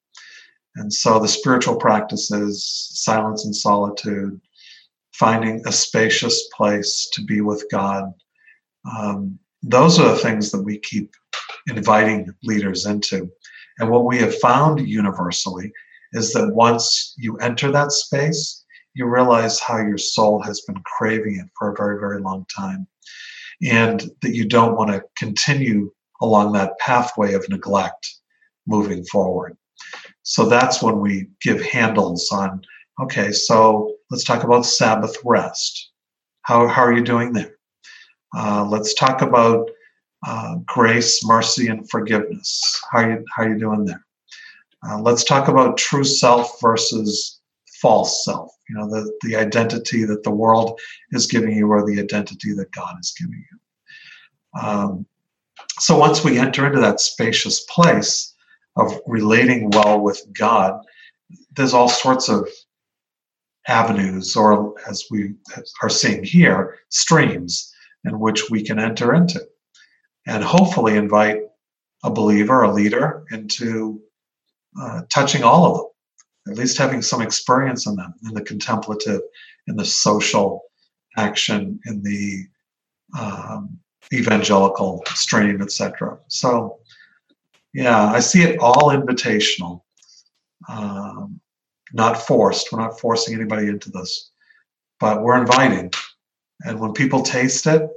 And 0.76 0.92
so 0.92 1.20
the 1.20 1.28
spiritual 1.28 1.76
practices, 1.76 2.66
silence 2.94 3.46
and 3.46 3.56
solitude, 3.56 4.42
finding 5.14 5.62
a 5.66 5.72
spacious 5.72 6.50
place 6.56 7.10
to 7.14 7.24
be 7.24 7.42
with 7.42 7.66
God, 7.72 8.12
um, 8.98 9.38
those 9.62 10.00
are 10.00 10.10
the 10.10 10.18
things 10.18 10.52
that 10.52 10.62
we 10.62 10.80
keep 10.80 11.14
inviting 11.68 12.34
leaders 12.44 12.86
into. 12.86 13.30
And 13.80 13.90
what 13.90 14.06
we 14.06 14.18
have 14.20 14.38
found 14.40 14.88
universally 14.88 15.72
is 16.14 16.34
that 16.34 16.54
once 16.54 17.16
you 17.18 17.38
enter 17.38 17.72
that 17.72 17.92
space, 17.92 18.66
you 18.94 19.08
realize 19.08 19.60
how 19.60 19.78
your 19.78 19.98
soul 19.98 20.42
has 20.44 20.62
been 20.62 20.82
craving 20.86 21.40
it 21.40 21.50
for 21.58 21.72
a 21.72 21.76
very, 21.76 22.00
very 22.00 22.22
long 22.22 22.46
time. 22.56 22.88
And 23.64 24.02
that 24.22 24.36
you 24.36 24.46
don't 24.46 24.76
want 24.76 24.92
to 24.92 25.04
continue 25.18 25.92
along 26.22 26.54
that 26.54 26.78
pathway 26.80 27.34
of 27.34 27.48
neglect 27.50 28.08
moving 28.68 29.04
forward. 29.06 29.58
So 30.24 30.48
that's 30.48 30.82
when 30.82 31.00
we 31.00 31.28
give 31.42 31.62
handles 31.62 32.30
on 32.32 32.62
okay, 33.02 33.32
so 33.32 33.96
let's 34.14 34.24
talk 34.24 34.44
about 34.44 34.64
Sabbath 34.64 35.18
rest. 35.26 35.90
How, 36.44 36.68
how 36.68 36.84
are 36.84 36.94
you 36.94 37.04
doing 37.04 37.34
there? 37.34 37.56
Uh, 38.38 38.64
let's 38.64 38.94
talk 38.94 39.24
about 39.24 39.72
uh, 40.28 40.58
grace, 40.68 41.26
mercy, 41.26 41.68
and 41.68 41.90
forgiveness. 41.90 42.80
How 42.92 43.00
are 43.00 43.10
you, 43.10 43.26
how 43.36 43.44
are 43.44 43.50
you 43.50 43.58
doing 43.58 43.86
there? 43.86 44.06
Uh, 44.88 45.02
let's 45.02 45.24
talk 45.24 45.48
about 45.48 45.78
true 45.80 46.04
self 46.04 46.62
versus 46.62 47.40
false 47.82 48.24
self. 48.24 48.52
You 48.70 48.76
know, 48.76 48.88
the, 48.88 49.12
the 49.24 49.36
identity 49.36 50.04
that 50.04 50.22
the 50.22 50.30
world 50.30 50.80
is 51.12 51.26
giving 51.26 51.58
you 51.58 51.68
or 51.72 51.84
the 51.84 52.00
identity 52.00 52.54
that 52.54 52.72
God 52.72 52.96
is 53.02 53.16
giving 53.20 53.44
you. 53.52 54.62
Um, 54.62 55.08
so 55.80 55.98
once 55.98 56.24
we 56.24 56.38
enter 56.38 56.68
into 56.68 56.80
that 56.82 57.00
spacious 57.00 57.62
place 57.62 58.36
of 58.76 58.94
relating 59.08 59.72
well 59.72 60.00
with 60.00 60.22
God, 60.34 60.80
there's 61.56 61.74
all 61.74 61.90
sorts 61.90 62.30
of 62.30 62.48
avenues, 63.68 64.36
or 64.36 64.76
as 64.90 65.06
we 65.10 65.34
are 65.82 65.90
seeing 65.90 66.24
here, 66.24 66.78
streams 66.90 67.74
in 68.06 68.20
which 68.20 68.50
we 68.50 68.64
can 68.64 68.80
enter 68.80 69.14
into 69.14 69.42
and 70.28 70.44
hopefully 70.44 70.96
invite 70.96 71.42
a 72.04 72.10
believer, 72.10 72.64
a 72.64 72.72
leader, 72.72 73.24
into 73.32 74.02
uh, 74.80 75.02
touching 75.10 75.44
all 75.44 75.66
of 75.66 75.78
them, 75.78 76.54
at 76.54 76.60
least 76.60 76.78
having 76.78 77.02
some 77.02 77.22
experience 77.22 77.88
in 77.88 77.96
them, 77.96 78.14
in 78.26 78.34
the 78.34 78.42
contemplative, 78.42 79.22
in 79.68 79.76
the 79.76 79.86
social 79.86 80.64
action, 81.18 81.80
in 81.86 82.02
the 82.04 82.46
um, 83.18 83.78
evangelical 84.14 85.04
stream, 85.14 85.62
etc. 85.62 86.18
So, 86.28 86.80
yeah, 87.74 88.12
I 88.12 88.20
see 88.20 88.44
it 88.44 88.60
all 88.60 88.90
invitational, 88.90 89.82
um, 90.68 91.40
not 91.94 92.18
forced. 92.18 92.72
We're 92.72 92.80
not 92.80 93.00
forcing 93.00 93.36
anybody 93.36 93.68
into 93.68 93.92
this, 93.92 94.32
but 95.00 95.22
we're 95.22 95.40
inviting. 95.40 95.92
And 96.66 96.80
when 96.80 96.94
people 96.94 97.22
taste 97.22 97.68
it, 97.68 97.88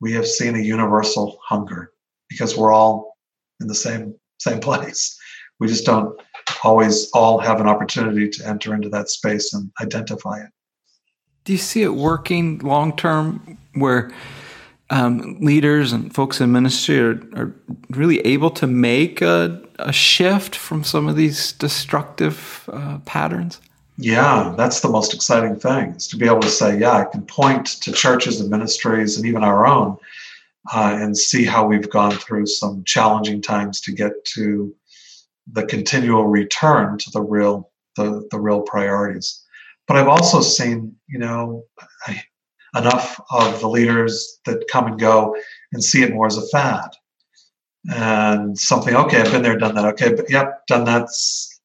we 0.00 0.12
have 0.12 0.26
seen 0.26 0.56
a 0.56 0.60
universal 0.60 1.38
hunger 1.42 1.92
because 2.28 2.56
we're 2.56 2.72
all 2.72 3.16
in 3.60 3.68
the 3.68 3.74
same 3.74 4.14
same 4.38 4.60
place. 4.68 5.18
We 5.58 5.68
just 5.68 5.86
don't 5.86 6.20
always 6.62 7.08
all 7.12 7.38
have 7.38 7.60
an 7.60 7.66
opportunity 7.66 8.28
to 8.28 8.46
enter 8.46 8.74
into 8.74 8.90
that 8.90 9.08
space 9.08 9.54
and 9.54 9.70
identify 9.80 10.40
it. 10.40 10.50
Do 11.44 11.52
you 11.52 11.58
see 11.58 11.82
it 11.82 11.94
working 11.94 12.58
long 12.58 12.96
term 12.96 13.56
where 13.74 14.10
um, 14.90 15.38
leaders 15.40 15.92
and 15.92 16.14
folks 16.14 16.40
in 16.40 16.52
ministry 16.52 17.00
are, 17.00 17.20
are 17.34 17.54
really 17.90 18.20
able 18.20 18.50
to 18.50 18.66
make 18.66 19.20
a, 19.20 19.62
a, 19.78 19.92
shift 19.92 20.54
from 20.54 20.84
some 20.84 21.08
of 21.08 21.16
these 21.16 21.52
destructive 21.52 22.68
uh, 22.72 22.98
patterns? 23.04 23.60
Yeah, 23.98 24.54
that's 24.56 24.80
the 24.80 24.88
most 24.88 25.14
exciting 25.14 25.56
thing 25.56 25.90
is 25.90 26.06
to 26.08 26.16
be 26.16 26.26
able 26.26 26.40
to 26.40 26.48
say, 26.48 26.78
yeah, 26.78 26.92
I 26.92 27.04
can 27.04 27.22
point 27.22 27.66
to 27.82 27.92
churches 27.92 28.40
and 28.40 28.50
ministries 28.50 29.16
and 29.16 29.26
even 29.26 29.42
our 29.42 29.66
own 29.66 29.96
uh, 30.72 30.96
and 31.00 31.16
see 31.16 31.44
how 31.44 31.66
we've 31.66 31.90
gone 31.90 32.12
through 32.12 32.46
some 32.46 32.84
challenging 32.84 33.40
times 33.40 33.80
to 33.82 33.92
get 33.92 34.12
to 34.34 34.74
the 35.52 35.64
continual 35.64 36.24
return 36.24 36.98
to 36.98 37.10
the 37.10 37.22
real 37.22 37.70
the, 37.96 38.28
the 38.30 38.38
real 38.38 38.60
priorities. 38.60 39.42
But 39.88 39.96
I've 39.96 40.08
also 40.08 40.42
seen, 40.42 40.94
you 41.08 41.18
know, 41.18 41.64
I, 42.06 42.22
enough 42.76 43.20
of 43.30 43.60
the 43.60 43.68
leaders 43.68 44.38
that 44.44 44.64
come 44.70 44.86
and 44.86 44.98
go 44.98 45.36
and 45.72 45.82
see 45.82 46.02
it 46.02 46.12
more 46.12 46.26
as 46.26 46.36
a 46.36 46.46
fad 46.48 46.90
and 47.88 48.58
something. 48.58 48.94
Okay, 48.94 49.20
I've 49.20 49.32
been 49.32 49.42
there, 49.42 49.56
done 49.56 49.74
that. 49.74 49.84
Okay, 49.94 50.14
but 50.14 50.30
yep, 50.30 50.66
done 50.66 50.84
that 50.84 51.08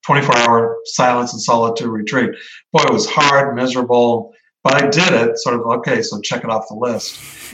24 0.05 0.37
hour 0.37 0.77
silence 0.85 1.33
and 1.33 1.41
solitude 1.41 1.87
retreat. 1.87 2.31
Boy, 2.71 2.83
it 2.83 2.93
was 2.93 3.09
hard, 3.09 3.55
miserable, 3.55 4.33
but 4.63 4.75
I 4.75 4.87
did 4.87 5.13
it. 5.13 5.37
Sort 5.39 5.55
of, 5.55 5.65
okay, 5.79 6.01
so 6.01 6.21
check 6.21 6.43
it 6.43 6.49
off 6.49 6.67
the 6.69 6.75
list. 6.75 7.19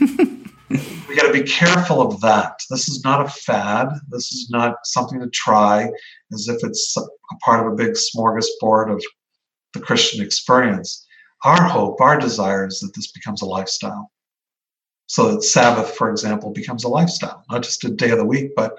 we 1.08 1.16
got 1.16 1.26
to 1.26 1.32
be 1.32 1.42
careful 1.42 2.00
of 2.00 2.20
that. 2.20 2.60
This 2.70 2.88
is 2.88 3.02
not 3.04 3.24
a 3.24 3.28
fad. 3.28 3.88
This 4.10 4.32
is 4.32 4.48
not 4.50 4.76
something 4.84 5.20
to 5.20 5.28
try 5.30 5.90
as 6.32 6.48
if 6.48 6.62
it's 6.62 6.96
a 6.96 7.36
part 7.44 7.66
of 7.66 7.72
a 7.72 7.76
big 7.76 7.92
smorgasbord 7.92 8.92
of 8.92 9.02
the 9.74 9.80
Christian 9.80 10.24
experience. 10.24 11.06
Our 11.44 11.62
hope, 11.64 12.00
our 12.00 12.18
desire 12.18 12.66
is 12.66 12.80
that 12.80 12.94
this 12.94 13.12
becomes 13.12 13.42
a 13.42 13.46
lifestyle. 13.46 14.10
So 15.06 15.32
that 15.32 15.42
Sabbath, 15.42 15.94
for 15.94 16.10
example, 16.10 16.50
becomes 16.50 16.84
a 16.84 16.88
lifestyle, 16.88 17.44
not 17.50 17.62
just 17.62 17.84
a 17.84 17.90
day 17.90 18.10
of 18.10 18.18
the 18.18 18.24
week, 18.24 18.52
but 18.56 18.78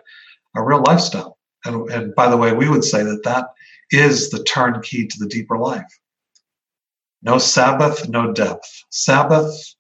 a 0.56 0.64
real 0.64 0.84
lifestyle. 0.84 1.38
And, 1.66 1.90
and 1.90 2.16
by 2.16 2.30
the 2.30 2.38
way, 2.38 2.54
we 2.54 2.70
would 2.70 2.84
say 2.84 3.04
that 3.04 3.24
that 3.24 3.48
is 3.92 4.30
the 4.30 4.44
turnkey 4.44 5.08
to 5.08 5.20
the 5.20 5.28
deeper 5.28 5.58
life. 5.58 6.00
No 7.22 7.38
Sabbath, 7.38 8.08
no 8.08 8.32
depth. 8.32 8.84
Sabbath, 8.92 9.76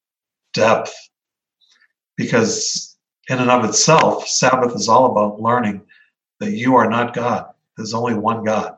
depth. 0.53 0.93
Because 2.17 2.97
in 3.29 3.39
and 3.39 3.49
of 3.49 3.63
itself, 3.63 4.27
Sabbath 4.27 4.75
is 4.75 4.89
all 4.89 5.11
about 5.11 5.39
learning 5.41 5.83
that 6.39 6.51
you 6.51 6.75
are 6.75 6.89
not 6.89 7.13
God. 7.13 7.47
There's 7.77 7.93
only 7.93 8.15
one 8.15 8.43
God. 8.43 8.77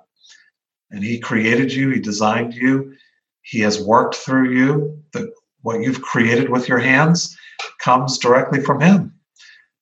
And 0.92 1.04
He 1.04 1.20
created 1.20 1.74
you, 1.74 1.90
He 1.90 2.00
designed 2.00 2.54
you, 2.54 2.94
He 3.44 3.60
has 3.62 3.82
worked 3.82 4.16
through 4.16 4.52
you. 4.52 5.04
The, 5.14 5.32
what 5.62 5.82
you've 5.82 6.02
created 6.02 6.50
with 6.50 6.68
your 6.68 6.80
hands 6.80 7.36
comes 7.84 8.18
directly 8.18 8.62
from 8.62 8.80
Him. 8.80 9.14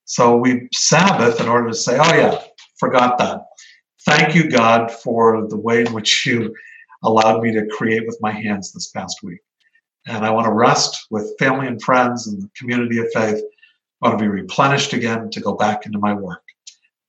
So 0.05 0.37
we 0.37 0.67
Sabbath 0.73 1.39
in 1.39 1.47
order 1.47 1.69
to 1.69 1.75
say, 1.75 1.97
oh, 1.99 2.15
yeah, 2.15 2.41
forgot 2.79 3.17
that. 3.19 3.41
Thank 4.05 4.33
you, 4.33 4.49
God, 4.49 4.91
for 4.91 5.47
the 5.47 5.57
way 5.57 5.85
in 5.85 5.93
which 5.93 6.25
you 6.25 6.53
allowed 7.03 7.41
me 7.41 7.53
to 7.53 7.67
create 7.67 8.05
with 8.07 8.17
my 8.21 8.31
hands 8.31 8.71
this 8.71 8.89
past 8.89 9.19
week. 9.23 9.39
And 10.07 10.25
I 10.25 10.31
want 10.31 10.45
to 10.45 10.53
rest 10.53 11.07
with 11.11 11.37
family 11.37 11.67
and 11.67 11.81
friends 11.81 12.27
and 12.27 12.41
the 12.41 12.49
community 12.57 12.97
of 12.99 13.07
faith. 13.13 13.43
I 14.01 14.07
want 14.07 14.17
to 14.17 14.23
be 14.23 14.29
replenished 14.29 14.93
again 14.93 15.29
to 15.29 15.41
go 15.41 15.53
back 15.53 15.85
into 15.85 15.99
my 15.99 16.13
work. 16.13 16.41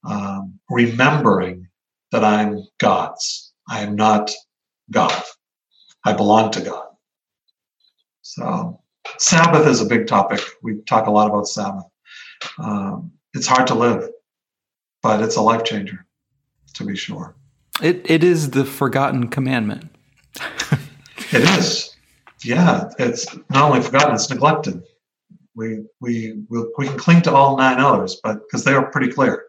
Um, 0.04 0.58
remembering 0.68 1.68
that 2.12 2.24
I'm 2.24 2.66
God's. 2.78 3.52
I 3.68 3.80
am 3.80 3.94
not 3.94 4.30
God. 4.90 5.22
I 6.04 6.12
belong 6.12 6.50
to 6.52 6.60
God. 6.60 6.86
So, 8.22 8.80
Sabbath 9.18 9.66
is 9.66 9.80
a 9.80 9.86
big 9.86 10.06
topic. 10.06 10.40
We 10.62 10.80
talk 10.82 11.06
a 11.06 11.10
lot 11.10 11.28
about 11.28 11.48
Sabbath. 11.48 11.84
Um, 12.58 13.12
it's 13.34 13.46
hard 13.46 13.66
to 13.68 13.74
live 13.74 14.10
but 15.02 15.22
it's 15.22 15.36
a 15.36 15.42
life 15.42 15.64
changer, 15.64 16.06
to 16.74 16.84
be 16.84 16.96
sure. 16.96 17.34
It 17.82 18.08
it 18.10 18.22
is 18.22 18.50
the 18.50 18.64
forgotten 18.64 19.28
commandment. 19.28 19.90
it 21.32 21.58
is. 21.58 21.96
Yeah, 22.44 22.90
it's 22.98 23.26
not 23.50 23.70
only 23.70 23.80
forgotten; 23.82 24.14
it's 24.14 24.30
neglected. 24.30 24.82
We 25.54 25.84
we 26.00 26.42
we, 26.48 26.64
we 26.76 26.86
can 26.86 26.98
cling 26.98 27.22
to 27.22 27.32
all 27.32 27.56
nine 27.56 27.80
others, 27.80 28.20
but 28.22 28.40
because 28.46 28.64
they 28.64 28.72
are 28.72 28.90
pretty 28.90 29.12
clear. 29.12 29.44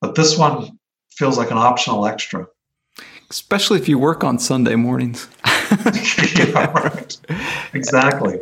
But 0.00 0.14
this 0.14 0.38
one 0.38 0.78
feels 1.10 1.38
like 1.38 1.50
an 1.50 1.58
optional 1.58 2.06
extra. 2.06 2.46
Especially 3.30 3.78
if 3.78 3.88
you 3.88 3.98
work 3.98 4.22
on 4.22 4.38
Sunday 4.38 4.76
mornings. 4.76 5.28
yeah, 6.36 6.70
right. 6.72 7.18
Exactly. 7.74 8.40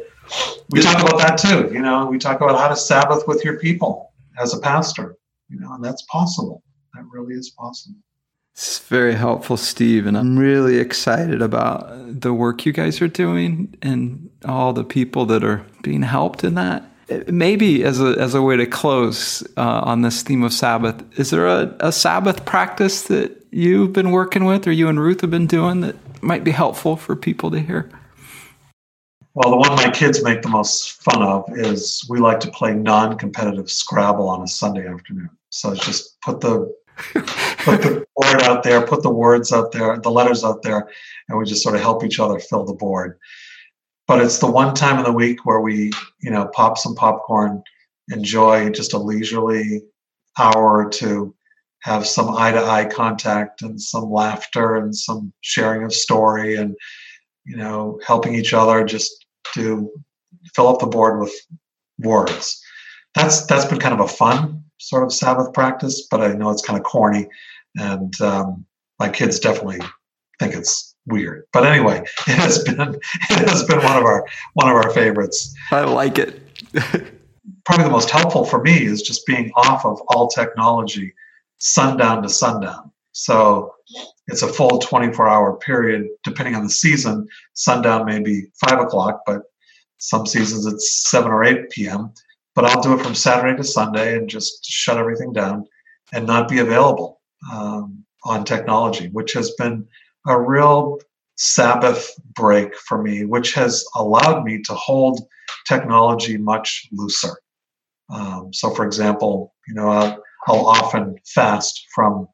We 0.70 0.80
talk 0.80 1.00
about 1.00 1.18
that 1.18 1.38
too. 1.38 1.70
You 1.72 1.80
know, 1.80 2.06
we 2.06 2.18
talk 2.18 2.40
about 2.40 2.58
how 2.58 2.68
to 2.68 2.76
Sabbath 2.76 3.26
with 3.26 3.44
your 3.44 3.58
people 3.58 4.12
as 4.38 4.54
a 4.54 4.58
pastor 4.58 5.16
you 5.48 5.60
know, 5.60 5.72
and 5.72 5.84
that's 5.84 6.02
possible. 6.02 6.62
That 6.94 7.04
really 7.10 7.34
is 7.34 7.50
possible. 7.50 7.96
It's 8.52 8.78
very 8.80 9.14
helpful, 9.14 9.56
Steve, 9.56 10.06
and 10.06 10.16
I'm 10.16 10.38
really 10.38 10.78
excited 10.78 11.42
about 11.42 12.20
the 12.20 12.32
work 12.32 12.64
you 12.64 12.72
guys 12.72 13.02
are 13.02 13.08
doing 13.08 13.74
and 13.82 14.30
all 14.44 14.72
the 14.72 14.84
people 14.84 15.26
that 15.26 15.42
are 15.42 15.66
being 15.82 16.02
helped 16.02 16.44
in 16.44 16.54
that. 16.54 16.84
Maybe 17.26 17.82
as 17.82 18.00
a 18.00 18.16
as 18.18 18.34
a 18.34 18.40
way 18.40 18.56
to 18.56 18.66
close 18.66 19.42
uh, 19.56 19.80
on 19.84 20.02
this 20.02 20.22
theme 20.22 20.44
of 20.44 20.52
Sabbath, 20.52 21.04
is 21.18 21.30
there 21.30 21.48
a, 21.48 21.74
a 21.80 21.92
Sabbath 21.92 22.44
practice 22.44 23.02
that 23.02 23.44
you've 23.50 23.92
been 23.92 24.12
working 24.12 24.44
with, 24.44 24.66
or 24.68 24.72
you 24.72 24.88
and 24.88 25.00
Ruth 25.00 25.20
have 25.20 25.30
been 25.30 25.48
doing 25.48 25.80
that 25.80 25.96
might 26.24 26.44
be 26.44 26.50
helpful 26.50 26.96
for 26.96 27.14
people 27.14 27.50
to 27.50 27.60
hear? 27.60 27.90
Well, 29.34 29.50
the 29.50 29.56
one 29.56 29.74
my 29.74 29.90
kids 29.90 30.22
make 30.22 30.42
the 30.42 30.48
most 30.48 31.02
fun 31.02 31.20
of 31.20 31.44
is 31.56 32.06
we 32.08 32.20
like 32.20 32.38
to 32.40 32.50
play 32.50 32.72
non-competitive 32.72 33.68
Scrabble 33.68 34.28
on 34.28 34.42
a 34.42 34.46
Sunday 34.46 34.87
afternoon. 34.87 35.30
So 35.50 35.74
just 35.74 36.20
put 36.20 36.40
the 36.40 36.72
put 36.96 37.82
the 37.82 38.06
board 38.16 38.42
out 38.42 38.62
there, 38.62 38.87
put 38.87 39.02
the 39.02 39.10
words 39.10 39.52
out 39.52 39.72
there, 39.72 39.98
the 39.98 40.10
letters 40.10 40.44
out 40.44 40.62
there, 40.62 40.88
and 41.28 41.37
we 41.37 41.44
just 41.44 41.62
sort 41.62 41.74
of 41.74 41.80
help 41.80 42.04
each 42.04 42.20
other 42.20 42.38
fill 42.38 42.64
the 42.64 42.74
board. 42.74 43.18
But 44.06 44.20
it's 44.20 44.38
the 44.38 44.50
one 44.50 44.74
time 44.74 44.98
in 44.98 45.04
the 45.04 45.12
week 45.12 45.44
where 45.46 45.60
we, 45.60 45.90
you 46.20 46.30
know, 46.30 46.46
pop 46.54 46.78
some 46.78 46.94
popcorn, 46.94 47.62
enjoy 48.10 48.70
just 48.70 48.92
a 48.92 48.98
leisurely 48.98 49.82
hour 50.38 50.84
or 50.84 50.88
two, 50.90 51.34
have 51.85 52.07
some 52.07 52.35
eye 52.35 52.51
to 52.51 52.62
eye 52.62 52.85
contact 52.85 53.62
and 53.62 53.81
some 53.81 54.11
laughter 54.11 54.77
and 54.77 54.94
some 54.94 55.33
sharing 55.42 55.85
of 55.85 55.92
story 55.92 56.57
and 56.57 56.77
you 57.44 57.57
know, 57.57 58.01
helping 58.07 58.35
each 58.35 58.53
other 58.53 58.85
just 58.85 59.25
to 59.55 59.90
fill 60.55 60.68
up 60.68 60.81
the 60.81 60.87
board 60.87 61.20
with 61.20 61.33
words. 61.99 62.61
That's 63.14 63.47
that's 63.47 63.66
been 63.66 63.79
kind 63.79 63.94
of 63.94 64.01
a 64.01 64.09
fun 64.09 64.64
sort 64.79 65.05
of 65.05 65.12
Sabbath 65.12 65.53
practice, 65.53 66.07
but 66.11 66.20
I 66.20 66.33
know 66.33 66.51
it's 66.51 66.64
kind 66.64 66.79
of 66.79 66.85
corny, 66.85 67.29
and 67.77 68.18
um, 68.20 68.66
my 68.99 69.09
kids 69.09 69.38
definitely 69.38 69.81
think 70.40 70.55
it's 70.55 70.94
weird. 71.07 71.44
But 71.53 71.66
anyway, 71.66 71.99
it 72.27 72.35
has 72.35 72.64
been 72.64 72.81
it 72.81 73.49
has 73.49 73.62
been 73.64 73.79
one 73.79 73.97
of 73.97 74.05
our 74.05 74.27
one 74.55 74.68
of 74.68 74.75
our 74.75 74.90
favorites. 74.90 75.55
I 75.70 75.83
like 75.83 76.18
it. 76.18 76.40
Probably 77.64 77.85
the 77.85 77.90
most 77.90 78.11
helpful 78.11 78.44
for 78.44 78.62
me 78.62 78.85
is 78.85 79.03
just 79.03 79.27
being 79.27 79.51
off 79.55 79.85
of 79.85 80.01
all 80.09 80.29
technology 80.29 81.14
sundown 81.64 82.22
to 82.22 82.29
sundown. 82.29 82.90
So 83.12 83.74
it's 84.27 84.42
a 84.42 84.53
full 84.53 84.79
24 84.79 85.29
hour 85.29 85.57
period, 85.57 86.09
depending 86.22 86.55
on 86.55 86.64
the 86.64 86.70
season. 86.70 87.27
Sundown 87.55 88.05
may 88.05 88.20
be 88.20 88.44
five 88.61 88.81
o'clock, 88.81 89.22
but 89.27 89.42
some 89.98 90.27
seasons 90.27 90.66
it's 90.66 91.09
7 91.11 91.31
or 91.31 91.42
8 91.42 91.70
p.m. 91.70 92.12
But 92.55 92.66
I'll 92.66 92.83
do 92.83 92.92
it 92.92 93.03
from 93.03 93.14
Saturday 93.14 93.57
to 93.57 93.64
Sunday 93.64 94.16
and 94.16 94.29
just 94.29 94.64
shut 94.64 94.98
everything 94.98 95.33
down 95.33 95.64
and 96.12 96.27
not 96.27 96.48
be 96.48 96.59
available 96.59 97.20
um, 97.50 98.05
on 98.24 98.44
technology, 98.44 99.09
which 99.09 99.33
has 99.33 99.53
been 99.53 99.87
a 100.27 100.38
real 100.38 100.98
Sabbath 101.37 102.11
break 102.35 102.77
for 102.77 103.03
me, 103.03 103.24
which 103.24 103.55
has 103.55 103.85
allowed 103.96 104.44
me 104.44 104.61
to 104.62 104.74
hold 104.74 105.27
technology 105.66 106.37
much 106.37 106.87
looser. 106.92 107.37
Um, 108.11 108.53
so, 108.53 108.70
for 108.70 108.85
example, 108.85 109.55
you 109.66 109.74
know, 109.74 109.88
I'll, 109.88 110.22
I'll 110.46 110.66
often 110.66 111.16
fast 111.24 111.87
from 111.94 112.28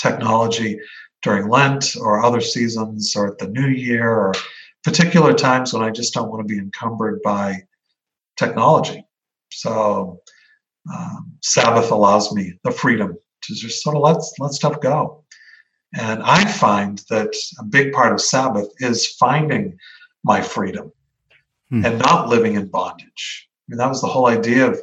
technology 0.00 0.78
during 1.22 1.48
Lent 1.48 1.96
or 2.00 2.22
other 2.22 2.40
seasons 2.40 3.16
or 3.16 3.32
at 3.32 3.38
the 3.38 3.48
new 3.48 3.68
year 3.68 4.08
or 4.08 4.34
particular 4.84 5.32
times 5.32 5.72
when 5.72 5.82
I 5.82 5.90
just 5.90 6.12
don't 6.12 6.30
want 6.30 6.46
to 6.46 6.54
be 6.54 6.60
encumbered 6.60 7.22
by 7.22 7.62
technology. 8.36 9.04
So 9.50 10.20
um, 10.92 11.32
Sabbath 11.42 11.90
allows 11.90 12.32
me 12.32 12.54
the 12.62 12.70
freedom 12.70 13.16
to 13.42 13.54
just 13.54 13.82
sort 13.82 13.96
of 13.96 14.02
let, 14.02 14.16
let 14.38 14.52
stuff 14.52 14.80
go. 14.80 15.24
And 15.96 16.22
I 16.22 16.44
find 16.44 16.98
that 17.08 17.34
a 17.58 17.64
big 17.64 17.92
part 17.92 18.12
of 18.12 18.20
Sabbath 18.20 18.68
is 18.78 19.14
finding 19.14 19.78
my 20.24 20.40
freedom 20.40 20.92
hmm. 21.70 21.84
and 21.84 21.98
not 21.98 22.28
living 22.28 22.54
in 22.54 22.66
bondage. 22.66 23.48
I 23.48 23.64
mean, 23.68 23.78
that 23.78 23.88
was 23.88 24.00
the 24.00 24.08
whole 24.08 24.26
idea 24.26 24.66
of 24.66 24.80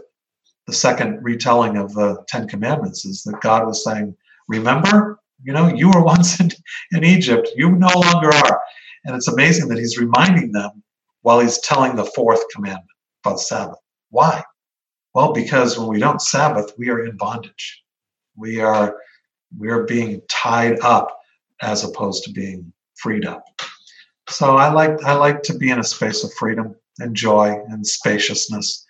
the 0.71 0.77
second 0.77 1.19
retelling 1.21 1.75
of 1.75 1.93
the 1.93 2.23
Ten 2.29 2.47
Commandments 2.47 3.03
is 3.03 3.23
that 3.23 3.41
God 3.41 3.67
was 3.67 3.83
saying, 3.83 4.15
Remember, 4.47 5.19
you 5.43 5.51
know, 5.51 5.67
you 5.67 5.89
were 5.89 6.03
once 6.15 6.39
in, 6.39 6.49
in 6.93 7.03
Egypt, 7.03 7.49
you 7.55 7.71
no 7.71 7.89
longer 7.93 8.33
are. 8.33 8.61
And 9.03 9.15
it's 9.15 9.27
amazing 9.27 9.67
that 9.67 9.77
he's 9.77 9.99
reminding 9.99 10.51
them 10.53 10.81
while 11.23 11.39
he's 11.39 11.59
telling 11.59 11.95
the 11.95 12.05
fourth 12.05 12.41
commandment 12.53 12.87
about 13.23 13.39
Sabbath. 13.39 13.79
Why? 14.11 14.43
Well, 15.13 15.33
because 15.33 15.77
when 15.77 15.89
we 15.89 15.99
don't 15.99 16.21
Sabbath, 16.21 16.71
we 16.77 16.89
are 16.89 17.05
in 17.05 17.17
bondage. 17.17 17.83
We 18.37 18.61
are 18.61 18.95
we 19.59 19.69
are 19.69 19.83
being 19.83 20.21
tied 20.29 20.79
up 20.79 21.19
as 21.61 21.83
opposed 21.83 22.23
to 22.23 22.31
being 22.31 22.71
freed 22.95 23.25
up. 23.25 23.43
So 24.29 24.55
I 24.55 24.71
like 24.71 25.03
I 25.03 25.13
like 25.13 25.43
to 25.43 25.57
be 25.57 25.69
in 25.69 25.79
a 25.79 25.83
space 25.83 26.23
of 26.23 26.31
freedom 26.33 26.75
and 26.99 27.13
joy 27.13 27.61
and 27.67 27.85
spaciousness. 27.85 28.85